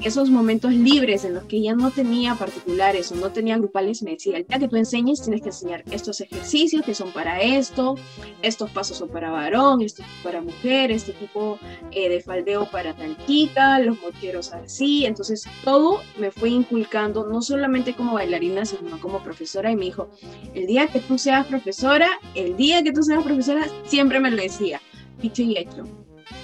[0.05, 4.13] esos momentos libres en los que ya no tenía particulares o no tenía grupales, me
[4.13, 7.97] decía, el día que tú enseñes tienes que enseñar estos ejercicios que son para esto,
[8.43, 11.59] estos pasos son para varón, estos para mujer, este tipo
[11.93, 17.95] eh, de faldeo para tal los mocheros así, entonces todo me fue inculcando, no solamente
[17.95, 20.09] como bailarina, sino como profesora, y me dijo,
[20.55, 24.43] el día que tú seas profesora, el día que tú seas profesora, siempre me lo
[24.43, 24.81] decía,
[25.21, 25.87] dicho y hecho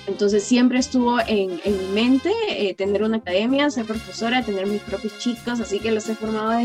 [0.08, 5.18] entonces siempre estuvo en, mi mente eh, tener una academia, ser profesora, tener mis propios
[5.18, 6.58] chicos, así que los he formado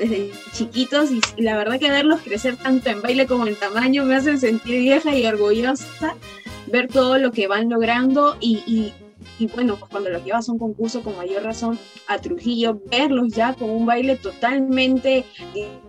[0.00, 4.16] desde, chiquitos y, la verdad que verlos crecer tanto en baile como en tamaño me
[4.16, 6.16] hace sentir vieja y orgullosa,
[6.66, 8.92] ver todo lo que van logrando y,
[9.54, 11.78] bueno, pues cuando los llevas a un concurso con mayor razón
[12.08, 15.24] a Trujillo, verlos ya con un baile totalmente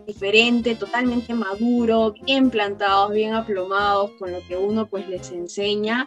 [0.05, 6.05] diferente, totalmente maduro, bien plantados, bien aplomados, con lo que uno pues les enseña,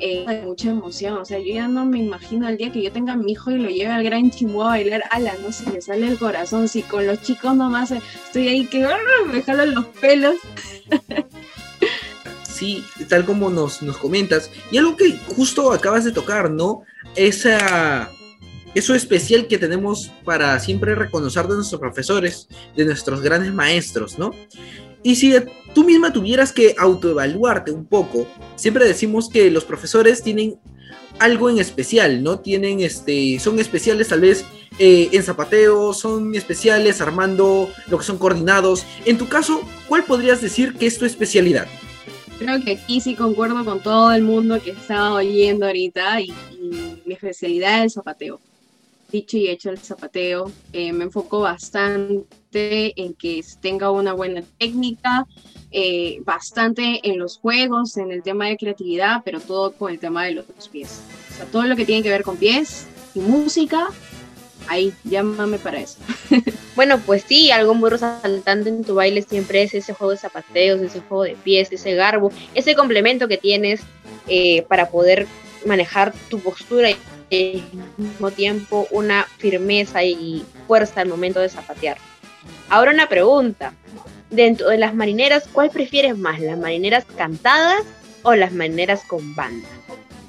[0.00, 1.18] eh, mucha emoción.
[1.18, 3.50] O sea, yo ya no me imagino el día que yo tenga a mi hijo
[3.50, 5.04] y lo lleve al gran chimbo a bailar.
[5.10, 6.68] Ala, no se me sale el corazón.
[6.68, 8.86] Si con los chicos nomás estoy ahí que
[9.32, 10.36] me jalo los pelos.
[12.54, 14.48] Sí, tal como nos, nos comentas.
[14.70, 16.82] Y algo que justo acabas de tocar, ¿no?
[17.16, 18.08] Esa
[18.74, 24.32] eso especial que tenemos para siempre reconocer de nuestros profesores, de nuestros grandes maestros, ¿no?
[25.04, 25.34] Y si
[25.74, 28.26] tú misma tuvieras que autoevaluarte un poco,
[28.56, 30.58] siempre decimos que los profesores tienen
[31.18, 32.40] algo en especial, ¿no?
[32.40, 34.46] Tienen, este, son especiales tal vez
[34.78, 38.86] eh, en zapateo, son especiales armando lo que son coordinados.
[39.04, 41.66] En tu caso, ¿cuál podrías decir que es tu especialidad?
[42.38, 46.32] Creo que aquí sí concuerdo con todo el mundo que está oyendo ahorita y,
[47.04, 48.40] mi especialidad es el zapateo.
[49.12, 52.24] Dicho y hecho el zapateo, eh, me enfoco bastante
[52.54, 55.26] en que tenga una buena técnica,
[55.70, 60.24] eh, bastante en los juegos, en el tema de creatividad, pero todo con el tema
[60.24, 61.00] de los pies.
[61.32, 63.88] O sea, todo lo que tiene que ver con pies y música,
[64.68, 65.98] ahí, llámame para eso.
[66.74, 70.80] Bueno, pues sí, algo muy resaltante en tu baile siempre es ese juego de zapateos,
[70.80, 73.80] ese juego de pies, ese garbo, ese complemento que tienes
[74.26, 75.28] eh, para poder
[75.64, 76.96] manejar tu postura y
[77.30, 77.62] al
[77.96, 81.96] mismo tiempo una firmeza y fuerza al momento de zapatear.
[82.68, 83.74] Ahora una pregunta.
[84.30, 86.40] Dentro de las marineras, ¿cuál prefieres más?
[86.40, 87.82] ¿Las marineras cantadas
[88.22, 89.68] o las marineras con banda?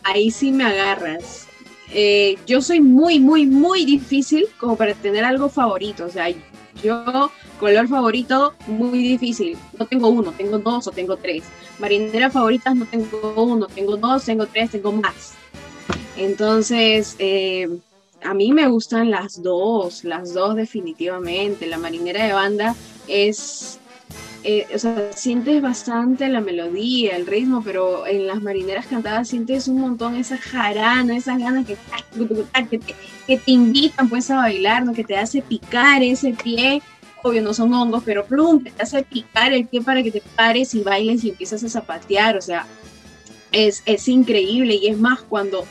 [0.03, 1.47] Ahí sí me agarras.
[1.91, 6.05] Eh, yo soy muy, muy, muy difícil como para tener algo favorito.
[6.05, 6.27] O sea,
[6.83, 9.57] yo, color favorito, muy difícil.
[9.79, 11.43] No tengo uno, tengo dos o tengo tres.
[11.79, 15.33] Marineras favoritas no tengo uno, tengo dos, tengo tres, tengo más.
[16.17, 17.67] Entonces, eh,
[18.23, 21.67] a mí me gustan las dos, las dos definitivamente.
[21.67, 22.75] La marinera de banda
[23.07, 23.79] es,
[24.43, 29.67] eh, o sea, sientes bastante la melodía, el ritmo, pero en las marineras cantadas sientes
[29.67, 31.77] un montón esa jarana, esas ganas que,
[33.27, 34.93] que, te, invitan pues a bailar, ¿no?
[34.93, 36.81] que te hace picar ese pie.
[37.23, 40.75] Obvio, no son hongos, pero plum, te hace picar el pie para que te pares
[40.75, 42.37] y bailes y empiezas a zapatear.
[42.37, 42.67] O sea,
[43.51, 45.65] es, es increíble y es más cuando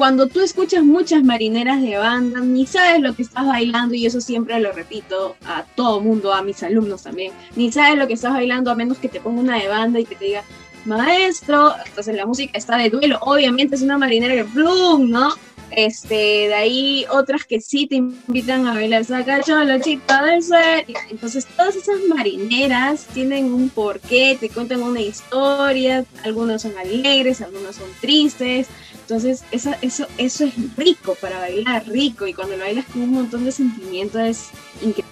[0.00, 4.22] cuando tú escuchas muchas marineras de banda, ni sabes lo que estás bailando, y eso
[4.22, 8.32] siempre lo repito a todo mundo, a mis alumnos también, ni sabes lo que estás
[8.32, 10.42] bailando a menos que te ponga una de banda y que te diga,
[10.86, 15.34] maestro, entonces la música está de duelo, obviamente es una marinera que plum, ¿no?
[15.70, 16.14] Este,
[16.48, 20.86] de ahí otras que sí te invitan a bailar saca la chica del ser.
[21.10, 27.76] Entonces todas esas marineras tienen un porqué, te cuentan una historia, algunas son alegres, algunas
[27.76, 28.66] son tristes,
[29.10, 30.06] entonces, eso, eso,
[30.44, 34.50] es rico para bailar, rico, y cuando lo bailas con un montón de sentimientos es
[34.76, 35.10] increíble.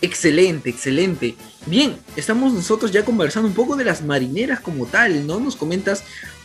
[0.00, 1.34] Excelente, excelente.
[1.66, 5.40] Bien, estamos nosotros ya conversando un poco de las marineras como tal, ¿no?
[5.40, 6.04] Nos comentas,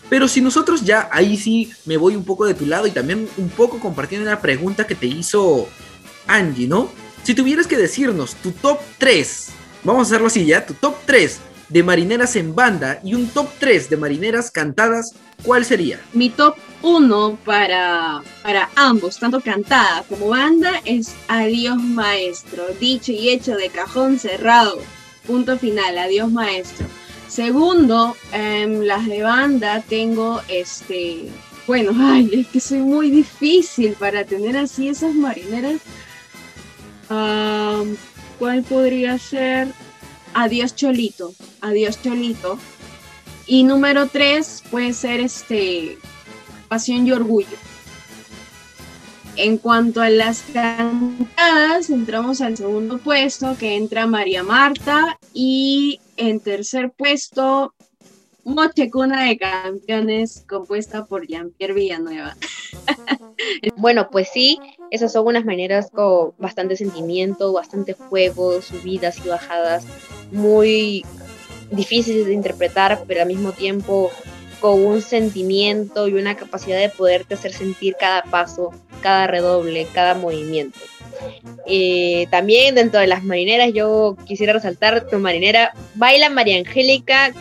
[0.09, 3.29] pero si nosotros ya, ahí sí me voy un poco de tu lado y también
[3.37, 5.67] un poco compartiendo una pregunta que te hizo
[6.25, 6.89] Angie, ¿no?
[7.21, 9.49] Si tuvieras que decirnos tu top 3,
[9.83, 11.39] vamos a hacerlo así ya, tu top 3
[11.73, 15.99] de marineras en banda y un top 3 de marineras cantadas, ¿cuál sería?
[16.13, 22.63] Mi top 1 para, para ambos, tanto cantada como banda, es Adiós Maestro.
[22.79, 24.77] Dicho y hecho de cajón cerrado.
[25.25, 26.85] Punto final, Adiós Maestro.
[27.27, 31.29] Segundo, en las de banda tengo este.
[31.65, 35.81] Bueno, ay, es que soy muy difícil para tener así esas marineras.
[38.37, 39.69] ¿Cuál podría ser?
[40.33, 42.57] Adiós Cholito, Adiós Cholito.
[43.45, 45.97] Y número tres puede ser este
[46.67, 47.57] Pasión y Orgullo.
[49.35, 56.39] En cuanto a las cantadas, entramos al segundo puesto, que entra María Marta, y en
[56.39, 57.73] tercer puesto,
[58.45, 62.35] Mochecuna de Campeones, compuesta por Jean-Pierre Villanueva.
[63.77, 64.59] bueno, pues sí,
[64.91, 69.85] esas son unas maneras con bastante sentimiento, bastante juego, subidas y bajadas,
[70.31, 71.05] muy
[71.71, 74.11] difíciles de interpretar, pero al mismo tiempo
[74.59, 78.71] con un sentimiento y una capacidad de poderte hacer sentir cada paso,
[79.01, 80.79] cada redoble, cada movimiento.
[81.65, 87.33] Eh, también dentro de las marineras yo quisiera resaltar tu marinera Baila María Angélica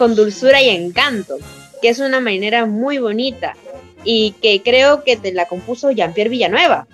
[0.00, 1.36] con dulzura y encanto,
[1.82, 3.54] que es una marinera muy bonita,
[4.02, 6.86] y que creo que te la compuso Jean-Pierre Villanueva.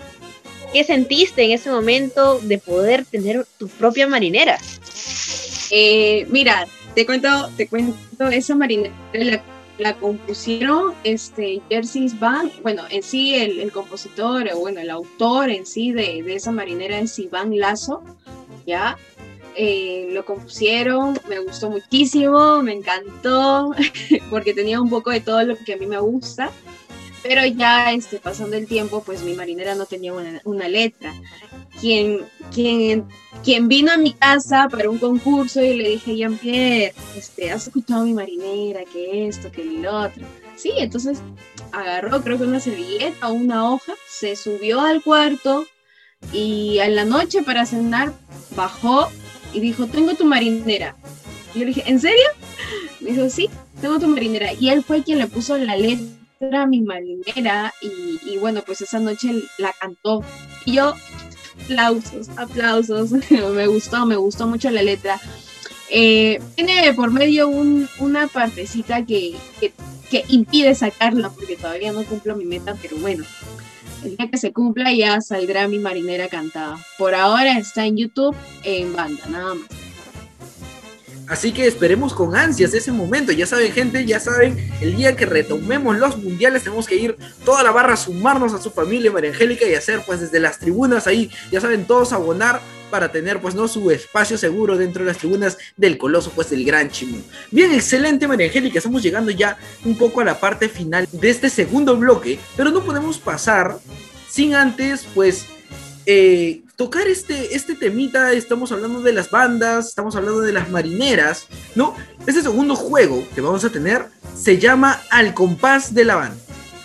[0.73, 4.59] ¿Qué sentiste en ese momento de poder tener tu propia marinera?
[5.71, 7.97] Eh, mira, te cuento, te cuento,
[8.29, 8.93] esa marinera
[9.79, 15.65] la, compusieron este, Jersey Van, bueno, en sí el, compositor, o bueno, el autor en
[15.65, 18.03] sí de, de esa marinera es Iván Lazo,
[18.67, 18.97] ¿ya?
[19.59, 23.71] Eh, lo compusieron, me gustó muchísimo, me encantó,
[24.31, 26.51] porque tenía un poco de todo lo que a mí me gusta.
[27.23, 31.13] Pero ya este, pasando el tiempo, pues mi marinera no tenía una, letra.
[31.81, 33.07] Quien, quien,
[33.43, 38.05] quien vino a mi casa para un concurso y le dije, Jean-Pierre, este, ¿has escuchado
[38.05, 38.85] mi marinera?
[38.85, 40.25] Que esto, que el otro.
[40.57, 41.19] Sí, entonces
[41.73, 45.67] agarró creo que una servilleta o una hoja, se subió al cuarto
[46.33, 48.13] y a la noche para cenar
[48.55, 49.09] bajó
[49.57, 50.95] y dijo, tengo tu marinera.
[51.55, 52.27] Y yo le dije, ¿en serio?
[53.01, 53.49] Me dijo, sí,
[53.81, 54.53] tengo tu marinera.
[54.53, 56.07] Y él fue quien le puso la letra
[56.41, 60.23] era mi marinera y, bueno, pues esa noche la cantó.
[60.65, 60.95] Y yo,
[61.65, 65.21] aplausos, aplausos, me gustó, me gustó mucho la letra.
[65.89, 69.37] Eh, tiene por medio una partecita que,
[70.11, 73.25] que, impide sacarla porque todavía no cumplo mi meta, pero bueno,
[74.05, 76.79] el día que se cumpla ya saldrá mi marinera cantada.
[76.99, 79.86] Por ahora está en YouTube en banda, nada más.
[81.29, 83.33] Así que esperemos con ansias ese momento.
[83.33, 87.63] Ya saben, gente, ya saben, el día que retomemos los mundiales tenemos que ir toda
[87.63, 91.07] la barra a sumarnos a su familia María Angélica y hacer pues desde las tribunas
[91.07, 92.61] ahí, ya saben, todos abonar
[92.91, 96.65] para tener pues no su espacio seguro dentro de las tribunas del coloso pues del
[96.65, 97.19] Gran Chimú.
[97.51, 101.97] Bien, excelente María estamos llegando ya un poco a la parte final de este segundo
[101.97, 103.79] bloque, pero no podemos pasar
[104.29, 105.47] sin antes pues
[106.07, 111.49] eh, tocar este, este temita, estamos hablando de las bandas, estamos hablando de las marineras,
[111.75, 111.95] ¿no?
[112.27, 114.07] Este segundo juego que vamos a tener
[114.37, 116.37] se llama Al compás de la banda.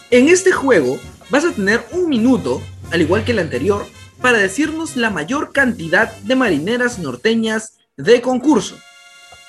[0.09, 0.97] En este juego
[1.29, 2.61] vas a tener un minuto,
[2.91, 3.85] al igual que el anterior,
[4.21, 8.77] para decirnos la mayor cantidad de marineras norteñas de concurso.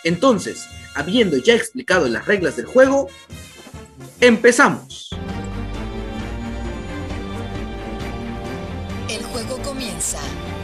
[0.02, 3.08] Entonces, habiendo ya explicado las reglas del juego,
[4.20, 5.10] empezamos.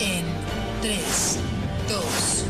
[0.00, 0.24] En
[0.82, 1.38] 3,
[1.88, 2.44] 2,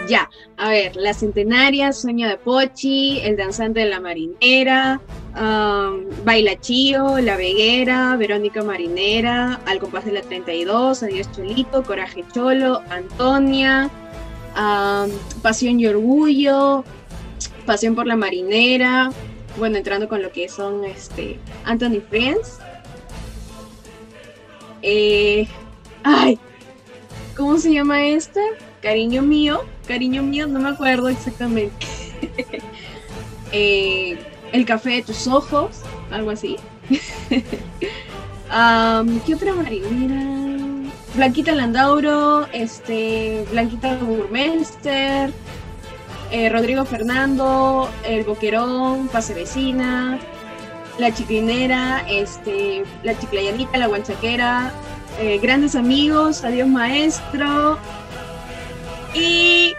[0.00, 0.08] 1.
[0.08, 5.02] Ya, a ver, La Centenaria, Sueño de Pochi, El Danzante de la Marinera,
[5.36, 12.24] um, Baila Chío, La Veguera, Verónica Marinera, Al Compás de la 32, Adiós Cholito, Coraje
[12.32, 13.90] Cholo, Antonia,
[14.56, 15.10] um,
[15.42, 16.84] Pasión y Orgullo,
[17.66, 19.10] Pasión por la Marinera,
[19.58, 22.60] bueno, entrando con lo que son este, Anthony Friends,
[24.82, 25.46] eh,
[26.02, 26.38] ay,
[27.36, 28.40] ¿cómo se llama esta?
[28.82, 31.86] Cariño mío, cariño mío, no me acuerdo exactamente.
[33.50, 34.18] Eh,
[34.52, 36.56] el café de tus ojos, algo así.
[37.30, 37.42] ¿Qué
[39.34, 40.22] otra marinera?
[41.14, 45.32] Blanquita Landauro, este, Blanquita Burmester,
[46.30, 50.18] eh, Rodrigo Fernando, El Boquerón, Pase Vecina,
[50.98, 54.72] la Chiclinera, este, La Chiclayanita, La Guanchaquera,
[55.20, 57.78] eh, Grandes Amigos, Adiós Maestro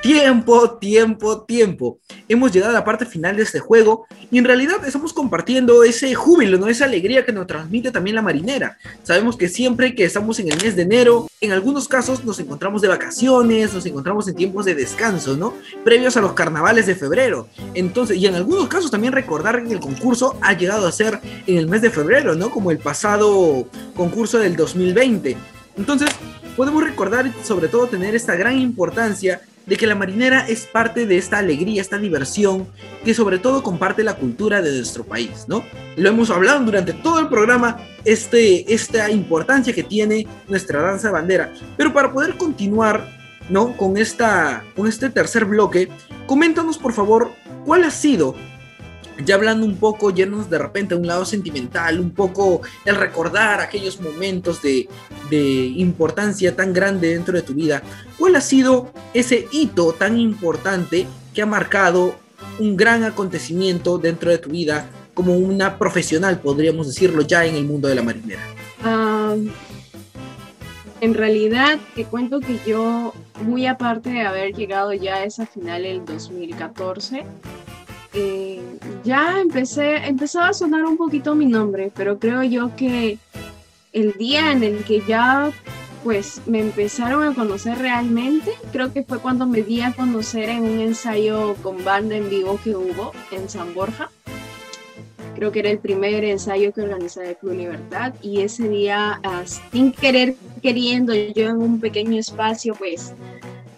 [0.02, 2.00] Tiempo, tiempo, tiempo.
[2.28, 6.16] Hemos llegado a la parte final de este juego y en realidad estamos compartiendo ese
[6.16, 6.68] júbilo, ¿no?
[6.68, 8.78] Esa alegría que nos transmite también la marinera.
[9.04, 12.82] Sabemos que siempre que estamos en el mes de enero, en algunos casos nos encontramos
[12.82, 15.54] de vacaciones, nos encontramos en tiempos de descanso, ¿no?
[15.84, 17.48] Previos a los carnavales de febrero.
[17.74, 21.58] Entonces, y en algunos casos también recordar que el concurso ha llegado a ser en
[21.58, 22.50] el mes de febrero, ¿no?
[22.52, 25.59] Como el pasado concurso del 2020.
[25.80, 26.10] Entonces,
[26.58, 31.06] podemos recordar y sobre todo tener esta gran importancia de que la marinera es parte
[31.06, 32.68] de esta alegría, esta diversión,
[33.06, 35.64] que sobre todo comparte la cultura de nuestro país, ¿no?
[35.96, 41.54] Lo hemos hablado durante todo el programa, este, esta importancia que tiene nuestra danza bandera.
[41.78, 43.08] Pero para poder continuar,
[43.50, 43.78] ¿no?
[43.78, 45.88] Con, esta, con este tercer bloque,
[46.26, 47.32] coméntanos por favor
[47.66, 48.36] cuál ha sido
[49.26, 53.62] ya hablando un poco, llenos de repente a un lado sentimental, un poco el recordar
[53.62, 54.88] aquellos momentos de,
[55.32, 57.84] importancia tan grande dentro de tu vida,
[58.18, 62.16] ¿cuál ha sido ese hito tan importante que ha marcado
[62.58, 67.66] un gran acontecimiento dentro de tu vida como una profesional, podríamos decirlo, ya en el
[67.66, 68.42] mundo de la marinera?
[68.84, 69.36] Ah,
[71.02, 75.86] en realidad, te cuento que yo, muy aparte de haber llegado ya a esa final
[75.86, 77.26] el 2014,
[78.14, 78.62] eh,
[79.04, 83.18] ya empecé, empezaba a sonar un poquito mi nombre, pero creo yo que
[83.94, 85.52] el día en el que ya
[86.04, 90.64] pues me empezaron a conocer realmente, creo que fue cuando me di a conocer en
[90.64, 94.10] un ensayo con banda en vivo que hubo en San Borja.
[95.36, 99.44] Creo que era el primer ensayo que organizaba el Club Libertad y ese día, ah,
[99.72, 103.14] sin querer, queriendo, yo en un pequeño espacio, pues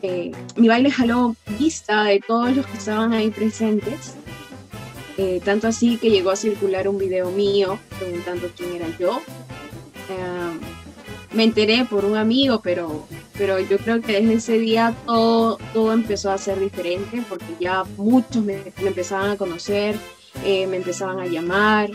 [0.01, 4.15] eh, mi baile jaló vista de todos los que estaban ahí presentes
[5.23, 9.21] eh, tanto así que llegó a circular un video mío preguntando quién era yo.
[10.09, 10.59] Eh,
[11.31, 13.05] me enteré por un amigo, pero,
[13.37, 17.83] pero yo creo que desde ese día todo, todo empezó a ser diferente porque ya
[17.97, 19.95] muchos me, empezaban a conocer,
[20.43, 21.91] eh, me empezaban a llamar.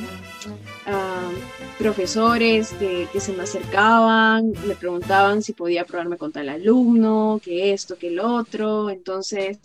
[1.80, 7.72] Profesores que, que, se me acercaban, me preguntaban si podía probarme con tal alumno, que
[7.72, 8.88] esto, que el otro.
[8.88, 9.58] Entonces,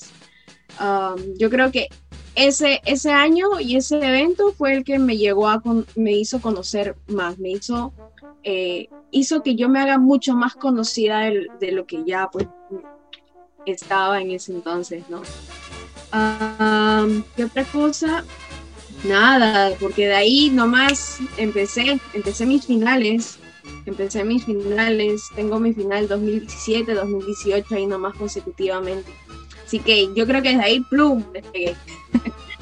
[0.80, 1.88] ah, yo creo que
[2.36, 5.62] ese, ese año y ese evento fue el que me llegó a,
[5.96, 7.94] me hizo conocer más, me hizo,
[8.44, 12.48] eh, hizo que yo me haga mucho más conocida de, lo que ya pues
[13.66, 15.22] estaba en ese entonces, ¿no?
[17.36, 18.24] ¿Qué otra cosa?
[19.04, 23.40] Nada, porque de ahí nomás empecé, empecé mis finales,
[23.86, 29.12] empecé mis finales, tengo mi final 2017, 2018, ahí nomás consecutivamente.
[29.72, 31.76] Así que yo creo que desde ahí, plum, despegué.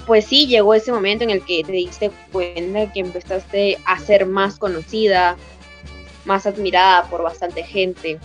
[0.05, 4.27] Pues sí, llegó ese momento en el que te diste cuenta que empezaste a ser
[4.27, 5.35] más conocida,
[6.25, 8.19] más admirada por bastante gente.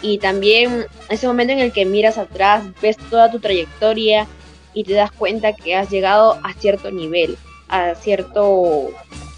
[0.00, 4.26] Y también ese momento en el que miras atrás, ves toda tu trayectoria
[4.72, 7.36] y te das cuenta que has llegado a cierto nivel,
[7.68, 8.88] a cierto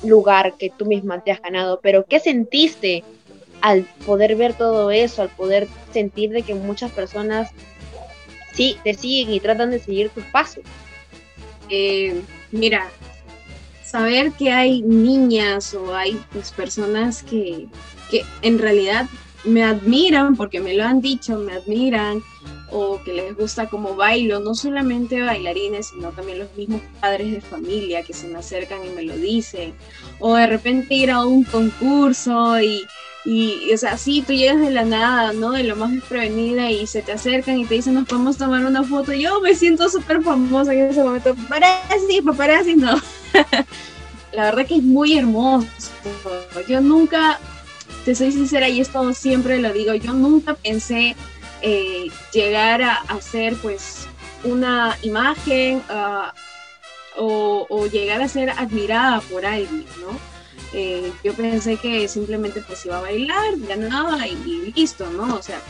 [0.05, 1.80] lugar que tú misma te has ganado.
[1.82, 3.03] Pero ¿qué sentiste
[3.62, 7.50] al poder ver todo eso, al poder sentir de que muchas personas
[8.53, 10.64] sí, te siguen y tratan de seguir tus pasos.
[11.68, 12.90] Eh, mira,
[13.84, 17.66] saber que hay niñas o hay pues, personas que,
[18.11, 19.07] que en realidad
[19.44, 22.22] me admiran, porque me lo han dicho, me admiran,
[22.70, 27.40] o que les gusta como bailo, no solamente bailarines, sino también los mismos padres de
[27.40, 29.74] familia que se me acercan y me lo dicen,
[30.20, 32.86] o de repente ir a un concurso y,
[33.25, 35.53] y, o sea, sí, tú llegas de la nada, ¿no?
[35.53, 38.83] De lo más desprevenida y se te acercan y te dicen, nos podemos tomar una
[38.83, 39.12] foto.
[39.12, 41.35] Yo me siento súper famosa en ese momento.
[41.35, 43.01] Paparazzi, paparazzi, no.
[44.33, 45.68] la verdad que es muy hermoso.
[46.66, 47.39] Yo nunca,
[48.05, 51.14] te soy sincera y esto siempre lo digo, yo nunca pensé
[51.61, 54.09] eh, llegar a, hacer pues
[54.43, 56.35] una imagen ah,
[57.16, 60.32] o llegar a ser admirada por alguien, ¿no?
[60.75, 65.37] Eh, yo pensé que simplemente pues iba a bailar, ganaba y, listo, ¿no?
[65.37, 65.61] O sea,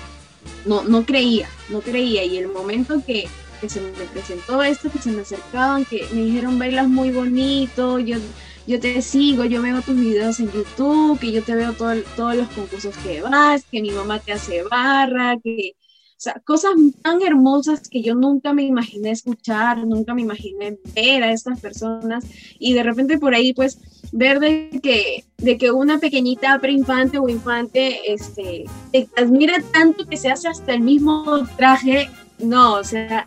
[0.65, 2.25] no, no creía, no creía.
[2.25, 3.29] Y el momento que,
[3.61, 7.99] que, se me presentó esto, que se me acercaban, que me dijeron bailas muy bonito,
[7.99, 8.19] yo,
[8.67, 12.37] yo te sigo, yo veo tus videos en YouTube, que yo te veo todo, todos
[12.37, 15.75] los concursos que vas, que mi mamá te hace barra, que,
[16.23, 21.33] sea, cosas tan hermosas que yo nunca me imaginé escuchar, nunca me imaginé ver a
[21.33, 22.25] estas personas
[22.59, 23.79] y de repente por ahí pues
[24.12, 30.16] ver de que, de que una pequeñita preinfante o infante este, te admira tanto que
[30.16, 31.25] se hace hasta el mismo
[31.57, 32.09] traje,
[32.39, 33.27] no, o sea,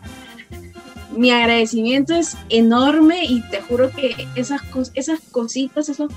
[1.14, 4.62] mi agradecimiento es enorme y te juro que esas,
[4.94, 6.10] esas cositas, esos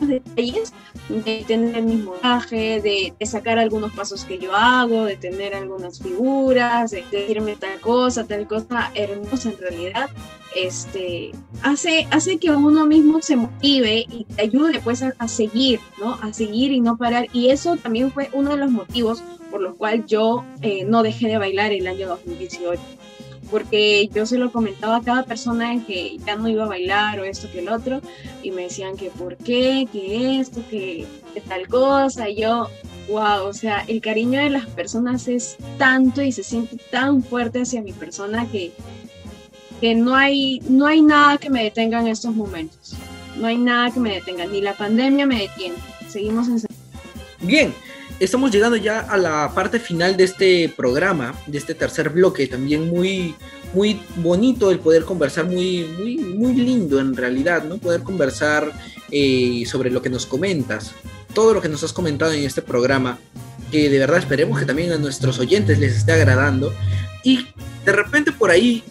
[0.00, 0.72] detalles
[1.08, 5.54] de tener el mismo traje, de, de, sacar algunos pasos que yo hago, de tener
[5.54, 10.08] algunas figuras, de decirme tal cosa, tal cosa hermosa en realidad,
[10.54, 11.32] este,
[11.62, 16.14] hace, hace que uno mismo se motive y te ayude pues a, a, seguir, ¿no?
[16.22, 17.26] A seguir y no parar.
[17.32, 21.28] Y eso también fue uno de los motivos por los cuales yo eh, no dejé
[21.28, 22.80] de bailar el año 2018
[23.50, 27.24] porque yo se lo comentaba a cada persona que ya no iba a bailar o
[27.24, 28.00] esto que el otro,
[28.42, 32.68] y me decían que por qué, que esto, que, que tal cosa, y yo,
[33.08, 37.62] wow, o sea, el cariño de las personas es tanto y se siente tan fuerte
[37.62, 38.72] hacia mi persona que,
[39.80, 42.94] que no, hay, no hay nada que me detenga en estos momentos,
[43.36, 45.76] no hay nada que me detenga, ni la pandemia me detiene,
[46.08, 46.62] seguimos en...
[47.40, 47.74] Bien,
[48.20, 52.88] estamos llegando ya a la parte final de este programa, de este tercer bloque, también
[52.88, 53.34] muy,
[53.72, 57.78] muy bonito el poder conversar, muy, muy, muy lindo en realidad, ¿no?
[57.78, 58.72] Poder conversar
[59.10, 60.92] eh, sobre lo que nos comentas,
[61.32, 63.18] todo lo que nos has comentado en este programa,
[63.70, 66.72] que de verdad esperemos que también a nuestros oyentes les esté agradando.
[67.22, 67.46] Y
[67.84, 68.84] de repente por ahí,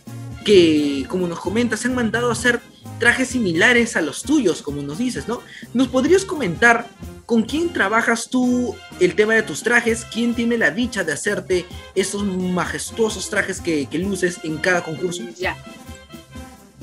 [0.44, 2.60] que como nos comentas, se han mandado a hacer
[3.04, 5.42] trajes similares a los tuyos, como nos dices, ¿no?
[5.74, 6.88] ¿Nos podrías comentar
[7.26, 10.06] con quién trabajas tú el tema de tus trajes?
[10.06, 15.22] ¿Quién tiene la dicha de hacerte estos majestuosos trajes que, que luces en cada concurso?
[15.38, 15.58] Ya.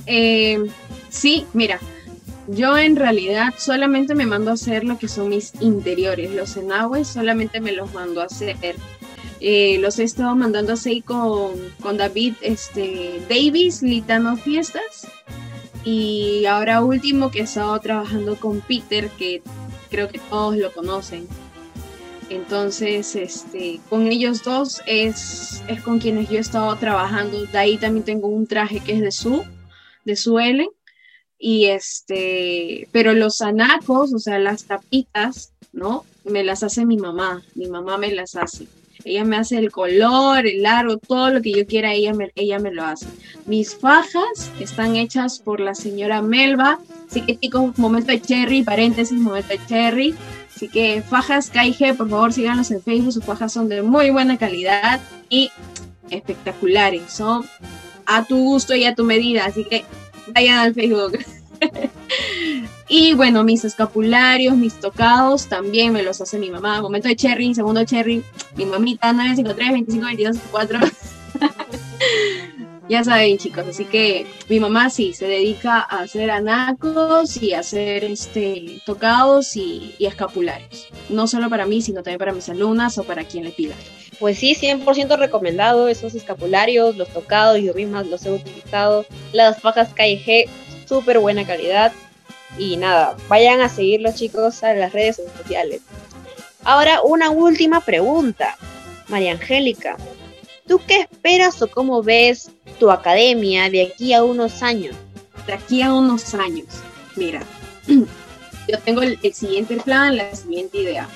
[0.05, 0.63] Eh,
[1.09, 1.81] sí, mira,
[2.49, 7.09] yo en realidad solamente me mando a hacer lo que son mis interiores, los enagües
[7.09, 8.77] solamente me los mando a hacer.
[9.41, 15.09] Eh, los he estado mandando así con, con David este, Davis, Litano Fiestas.
[15.85, 19.43] Y ahora último que he estado trabajando con Peter, que
[19.91, 21.27] creo que todos lo conocen.
[22.29, 27.45] Entonces, este, con ellos dos es, es con quienes yo he estado trabajando.
[27.47, 29.45] De ahí también tengo un traje que es de su,
[30.05, 30.71] de su Ellen.
[31.39, 36.05] Y este, pero los anacos, o sea, las tapitas, ¿no?
[36.25, 37.43] Me las hace mi mamá.
[37.55, 38.67] Mi mamá me las hace.
[39.05, 42.59] Ella me hace el color, el largo, todo lo que yo quiera, ella me, ella
[42.59, 43.07] me lo hace.
[43.47, 46.79] Mis fajas están hechas por la señora Melba.
[47.09, 50.15] Así que chicos, momento de cherry, paréntesis, momento de cherry.
[50.55, 54.37] Así que fajas KIG, por favor síganlos en Facebook, sus fajas son de muy buena
[54.37, 55.51] calidad y
[56.11, 57.11] espectaculares.
[57.11, 57.45] Son
[58.07, 59.85] a tu gusto y a tu medida, así que
[60.35, 61.19] vayan al Facebook.
[62.89, 66.81] y bueno, mis escapularios, mis tocados también me los hace mi mamá.
[66.81, 68.23] Momento de cherry, segundo cherry,
[68.57, 70.81] mi mamita 953 25 22 4.
[72.91, 77.61] ya saben, chicos, así que mi mamá sí se dedica a hacer anacos y a
[77.61, 80.89] hacer este tocados y, escapularios.
[81.09, 83.75] No solo para mí, sino también para mis alumnas o para quien le pida.
[84.19, 89.07] Pues sí, 100% recomendado esos escapularios, los tocados, yo misma los he utilizado.
[89.33, 90.51] Las fajas KG,
[90.91, 91.93] súper buena calidad.
[92.59, 95.83] Y nada, vayan a seguirlos chicos a las redes sociales.
[96.65, 98.57] Ahora una última pregunta.
[99.07, 99.97] María Angélica,
[100.67, 104.97] ¿tú qué esperas o cómo ves tu academia de aquí a unos años?
[105.47, 106.67] De aquí a unos años,
[107.17, 107.41] mira,
[107.87, 111.09] yo tengo el siguiente plan, la siguiente idea.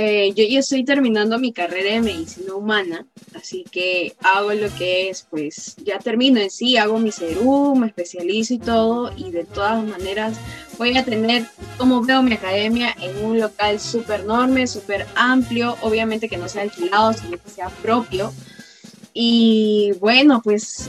[0.00, 5.10] Eh, yo ya estoy terminando mi carrera de medicina humana, así que hago lo que
[5.10, 9.42] es, pues ya termino en sí, hago mi serum, me especializo y todo, y de
[9.42, 10.38] todas maneras
[10.78, 11.46] voy a tener,
[11.78, 16.62] como veo mi academia, en un local súper enorme, súper amplio, obviamente que no sea
[16.62, 18.32] alquilado, sino que sea propio.
[19.12, 20.88] Y bueno, pues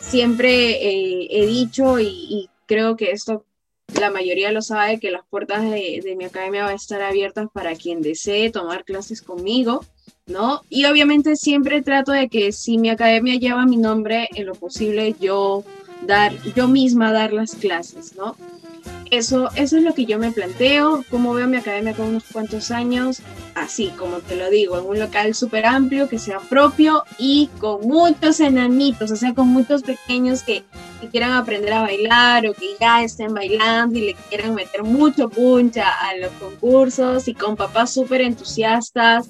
[0.00, 3.44] siempre eh, he dicho y, y creo que esto
[4.00, 7.74] la mayoría lo sabe que las puertas de, mi academia van a estar abiertas para
[7.74, 9.84] quien desee tomar clases conmigo,
[10.26, 10.62] ¿no?
[10.68, 15.14] Y obviamente siempre trato de que si mi academia lleva mi nombre, en lo posible
[15.20, 15.64] yo
[16.02, 18.36] dar, yo misma dar las clases, ¿no?
[19.10, 22.70] Eso, eso es lo que yo me planteo, cómo veo mi academia con unos cuantos
[22.70, 23.20] años,
[23.54, 27.82] así como te lo digo, en un local súper amplio, que sea propio y con
[27.82, 30.64] muchos enanitos, o sea, con muchos pequeños que,
[31.12, 35.86] quieran aprender a bailar o que ya estén bailando y le quieran meter mucho puncha
[35.90, 39.28] a los concursos y con papás súper entusiastas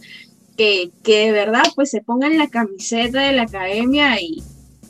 [0.56, 4.40] que, que de verdad pues se pongan la camiseta de la academia y,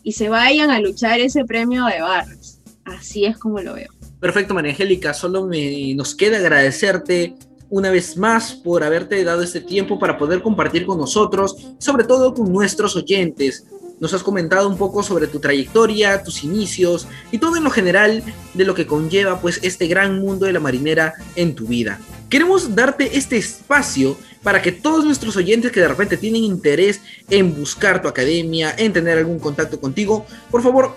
[0.02, 2.60] y se vayan a luchar ese premio de barras.
[2.84, 3.93] Así es como lo veo.
[4.24, 7.34] Perfecto, María Angélica, solo me, nos queda agradecerte
[7.68, 12.32] una vez más por haberte dado este tiempo para poder compartir con nosotros, sobre todo
[12.32, 13.66] con nuestros oyentes.
[14.00, 18.22] Nos has comentado un poco sobre tu trayectoria, tus inicios y todo en lo general
[18.54, 22.00] de lo que conlleva pues este gran mundo de la marinera en tu vida.
[22.30, 27.54] Queremos darte este espacio para que todos nuestros oyentes que de repente tienen interés en
[27.54, 30.94] buscar tu academia, en tener algún contacto contigo, por favor,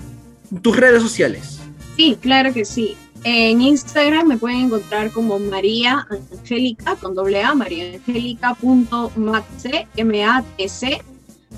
[0.62, 1.60] tus redes sociales.
[1.98, 2.96] Sí, claro que sí.
[3.30, 11.02] En Instagram me pueden encontrar como María Angélica, con doble A, mariaangélica.matc, M-A-T-C.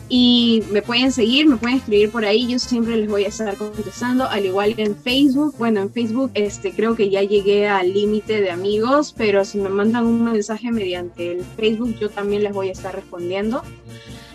[0.09, 3.55] Y me pueden seguir, me pueden escribir por ahí, yo siempre les voy a estar
[3.55, 5.53] contestando, al igual que en Facebook.
[5.59, 9.69] Bueno, en Facebook este, creo que ya llegué al límite de amigos, pero si me
[9.69, 13.61] mandan un mensaje mediante el Facebook, yo también les voy a estar respondiendo.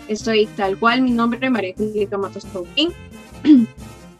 [0.07, 2.93] Estoy tal cual, mi nombre es María Angélica Matos Pauquín.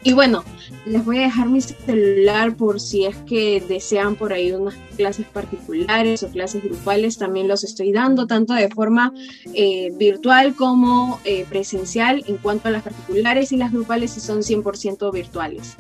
[0.05, 0.43] Y bueno,
[0.85, 5.25] les voy a dejar mi celular por si es que desean por ahí unas clases
[5.25, 7.17] particulares o clases grupales.
[7.17, 9.11] También los estoy dando tanto de forma
[9.55, 14.41] eh, virtual como eh, presencial en cuanto a las particulares y las grupales si son
[14.43, 15.75] 100% virtuales.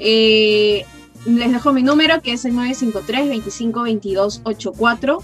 [0.00, 0.84] Eh,
[1.24, 5.22] les dejo mi número que es el 953 25 22 84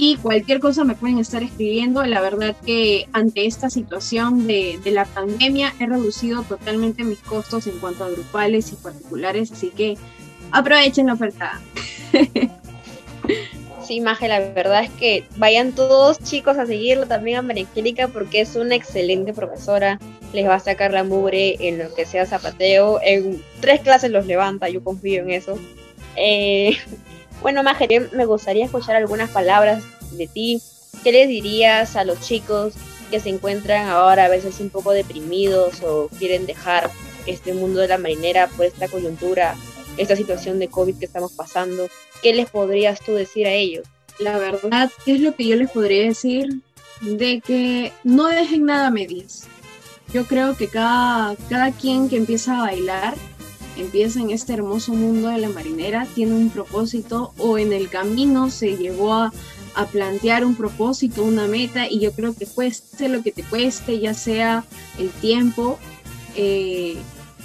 [0.00, 2.02] y cualquier cosa me pueden estar escribiendo.
[2.06, 7.78] La verdad que ante esta situación de, la pandemia he reducido totalmente mis costos en
[7.80, 9.98] cuanto a grupales y particulares, así que
[10.52, 11.60] aprovechen la oferta.
[13.82, 17.66] Sí, Maje, la verdad es que vayan todos chicos a seguirlo también a María
[18.12, 19.98] porque es una excelente profesora.
[20.32, 23.00] Les va a sacar la mugre en lo que sea zapateo.
[23.02, 25.58] En tres clases los levanta, yo confío en eso.
[26.14, 26.76] Eh,
[27.42, 29.82] bueno, Maje, me gustaría escuchar algunas palabras
[30.12, 30.62] de ti.
[31.02, 32.74] ¿Qué les dirías a los chicos
[33.10, 36.90] que se encuentran ahora a veces un poco deprimidos o quieren dejar
[37.26, 39.54] este mundo de la marinera por esta coyuntura,
[39.96, 41.88] esta situación de COVID que estamos pasando?
[42.22, 43.86] ¿Qué les podrías tú decir a ellos?
[44.18, 46.60] La verdad, ¿qué es lo que yo les podría decir?
[47.00, 49.46] De que no dejen nada a medias.
[50.12, 53.14] Yo creo que cada, cada quien que empieza a bailar
[53.80, 58.50] empieza en este hermoso mundo de la marinera, tiene un propósito o en el camino
[58.50, 59.32] se llevó a,
[59.92, 64.12] plantear un propósito, una meta y yo creo que cueste lo que te cueste, ya
[64.12, 64.64] sea
[64.98, 65.78] el tiempo,
[66.36, 66.98] eh,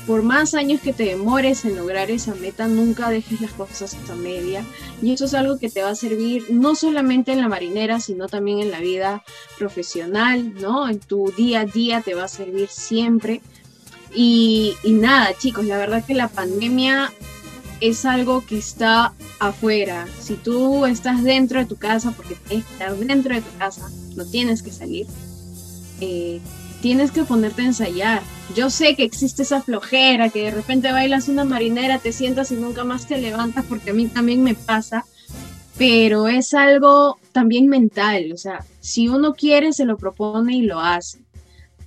[0.05, 4.15] por más años que te demores en lograr esa meta, nunca dejes las cosas a
[4.15, 4.65] media.
[5.01, 8.27] Y eso es algo que te va a servir no solamente en la marinera, sino
[8.27, 9.23] también en la vida
[9.57, 10.89] profesional, ¿no?
[10.89, 13.41] En tu día a día te va a servir siempre
[14.15, 17.11] y, nada, chicos, la verdad que la pandemia
[17.81, 20.07] es algo que está afuera.
[20.19, 23.89] Si tú estás dentro de tu casa, porque tienes que estar dentro de tu casa,
[24.15, 25.07] no tienes que salir,
[26.01, 26.39] eh,
[26.81, 28.21] tienes que ponerte a ensayar.
[28.55, 32.55] Yo sé que existe esa flojera, que de repente bailas una marinera, te sientas y
[32.55, 35.05] nunca más te levantas, porque a mí también me pasa,
[35.77, 40.79] pero es algo también mental, o sea, si uno quiere, se lo propone y lo
[40.79, 41.24] hace.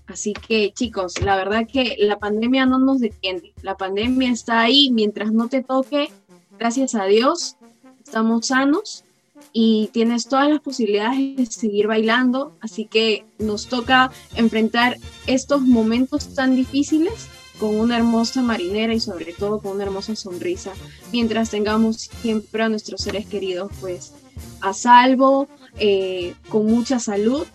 [0.09, 3.53] Así que chicos, la verdad que la pandemia no nos detiene.
[3.63, 6.11] La pandemia está ahí mientras no te toque.
[6.59, 7.57] Gracias a Dios,
[8.03, 9.05] estamos sanos
[9.53, 12.57] y tienes todas las posibilidades de seguir bailando.
[12.61, 14.97] Así que nos toca enfrentar
[15.27, 17.29] estos momentos tan difíciles
[17.61, 20.73] con una hermosa marinera y sobre todo con una hermosa sonrisa,
[21.13, 24.13] mientras tengamos siempre a nuestros seres queridos pues
[24.61, 25.49] a salvo,
[25.79, 27.47] eh, con mucha salud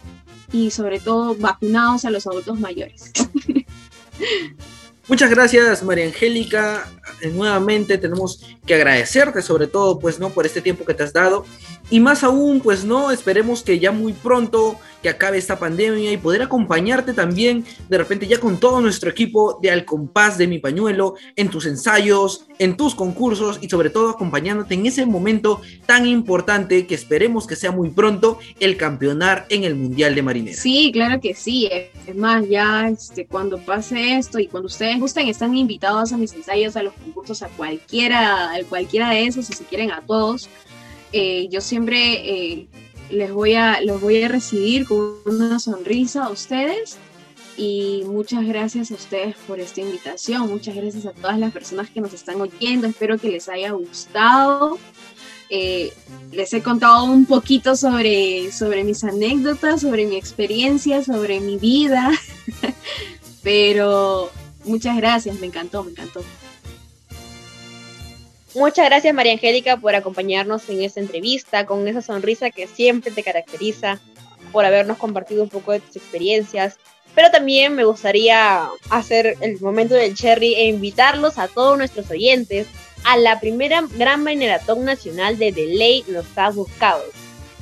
[0.54, 3.12] y sobre todo vacunados a los adultos mayores.
[5.10, 6.90] Muchas gracias, María Angélica.
[7.20, 10.30] Eh, nuevamente tenemos que agradecerte, sobre todo, pues, ¿no?
[10.30, 11.46] Por este tiempo que te has dado.
[11.90, 13.12] Y más aún, pues, ¿no?
[13.12, 18.26] Esperemos que ya muy pronto que acabe esta pandemia y poder acompañarte también, de repente,
[18.26, 22.78] ya con todo nuestro equipo de Al Compás de Mi Pañuelo, en tus ensayos, en
[22.78, 27.72] tus concursos y sobre todo acompañándote en ese momento tan importante que esperemos que sea
[27.72, 30.58] muy pronto el campeonar en el Mundial de Marinera.
[30.58, 31.70] Sí, claro que sí.
[32.08, 36.34] Es más, ya este, cuando pase esto y cuando ustedes gusten, están invitados a mis
[36.34, 40.50] ensayos, a los concursos, a cualquiera, a cualquiera de esos, si quieren, a todos.
[41.14, 41.98] Eh, yo siempre
[42.28, 42.68] eh,
[43.12, 46.98] les voy a, los voy a recibir con una sonrisa a ustedes
[47.56, 52.02] y muchas gracias a ustedes por esta invitación, muchas gracias a todas las personas que
[52.02, 54.80] nos están oyendo, espero que les haya gustado.
[55.50, 55.94] Eh,
[56.32, 62.10] les he contado un poquito sobre, sobre mis anécdotas, sobre mi experiencia, sobre mi vida,
[63.44, 64.32] pero
[64.66, 66.24] muchas gracias, me encantó, me encantó.
[68.56, 73.24] Muchas gracias María Angélica por acompañarnos en esta entrevista, con esa sonrisa que siempre te
[73.24, 74.00] caracteriza,
[74.52, 76.78] por habernos compartido un poco de tus experiencias.
[77.16, 82.68] Pero también me gustaría hacer el momento del cherry e invitarlos a todos nuestros oyentes
[83.04, 87.10] a la primera gran maratón nacional de The Ley Los Has Buscados,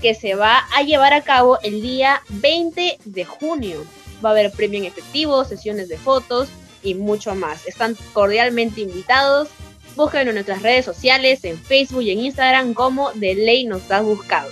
[0.01, 3.85] que se va a llevar a cabo el día 20 de junio.
[4.23, 6.49] Va a haber premio en efectivo, sesiones de fotos
[6.83, 7.65] y mucho más.
[7.65, 9.47] Están cordialmente invitados
[9.95, 14.03] Búsquenlo en nuestras redes sociales, en Facebook y en Instagram como De Ley Nos Has
[14.03, 14.49] Buscado.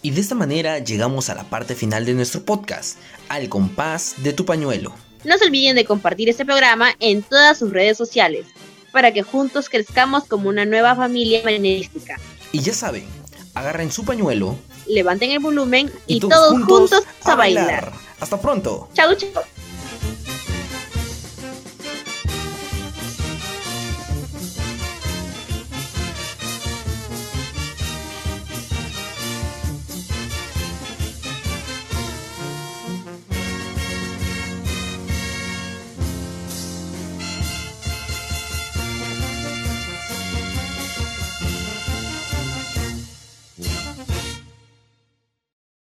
[0.00, 4.32] Y de esta manera llegamos a la parte final de nuestro podcast, al compás de
[4.32, 4.92] tu pañuelo.
[5.24, 8.46] No se olviden de compartir este programa en todas sus redes sociales.
[8.90, 12.20] para que juntos crezcamos como una nueva familia marinerística.
[12.52, 13.06] Y ya saben,
[13.54, 17.92] agarren su pañuelo Levanten el volumen y, todos, juntos, a bailar.
[18.20, 18.88] Hasta pronto.
[18.94, 19.30] Chau, chau.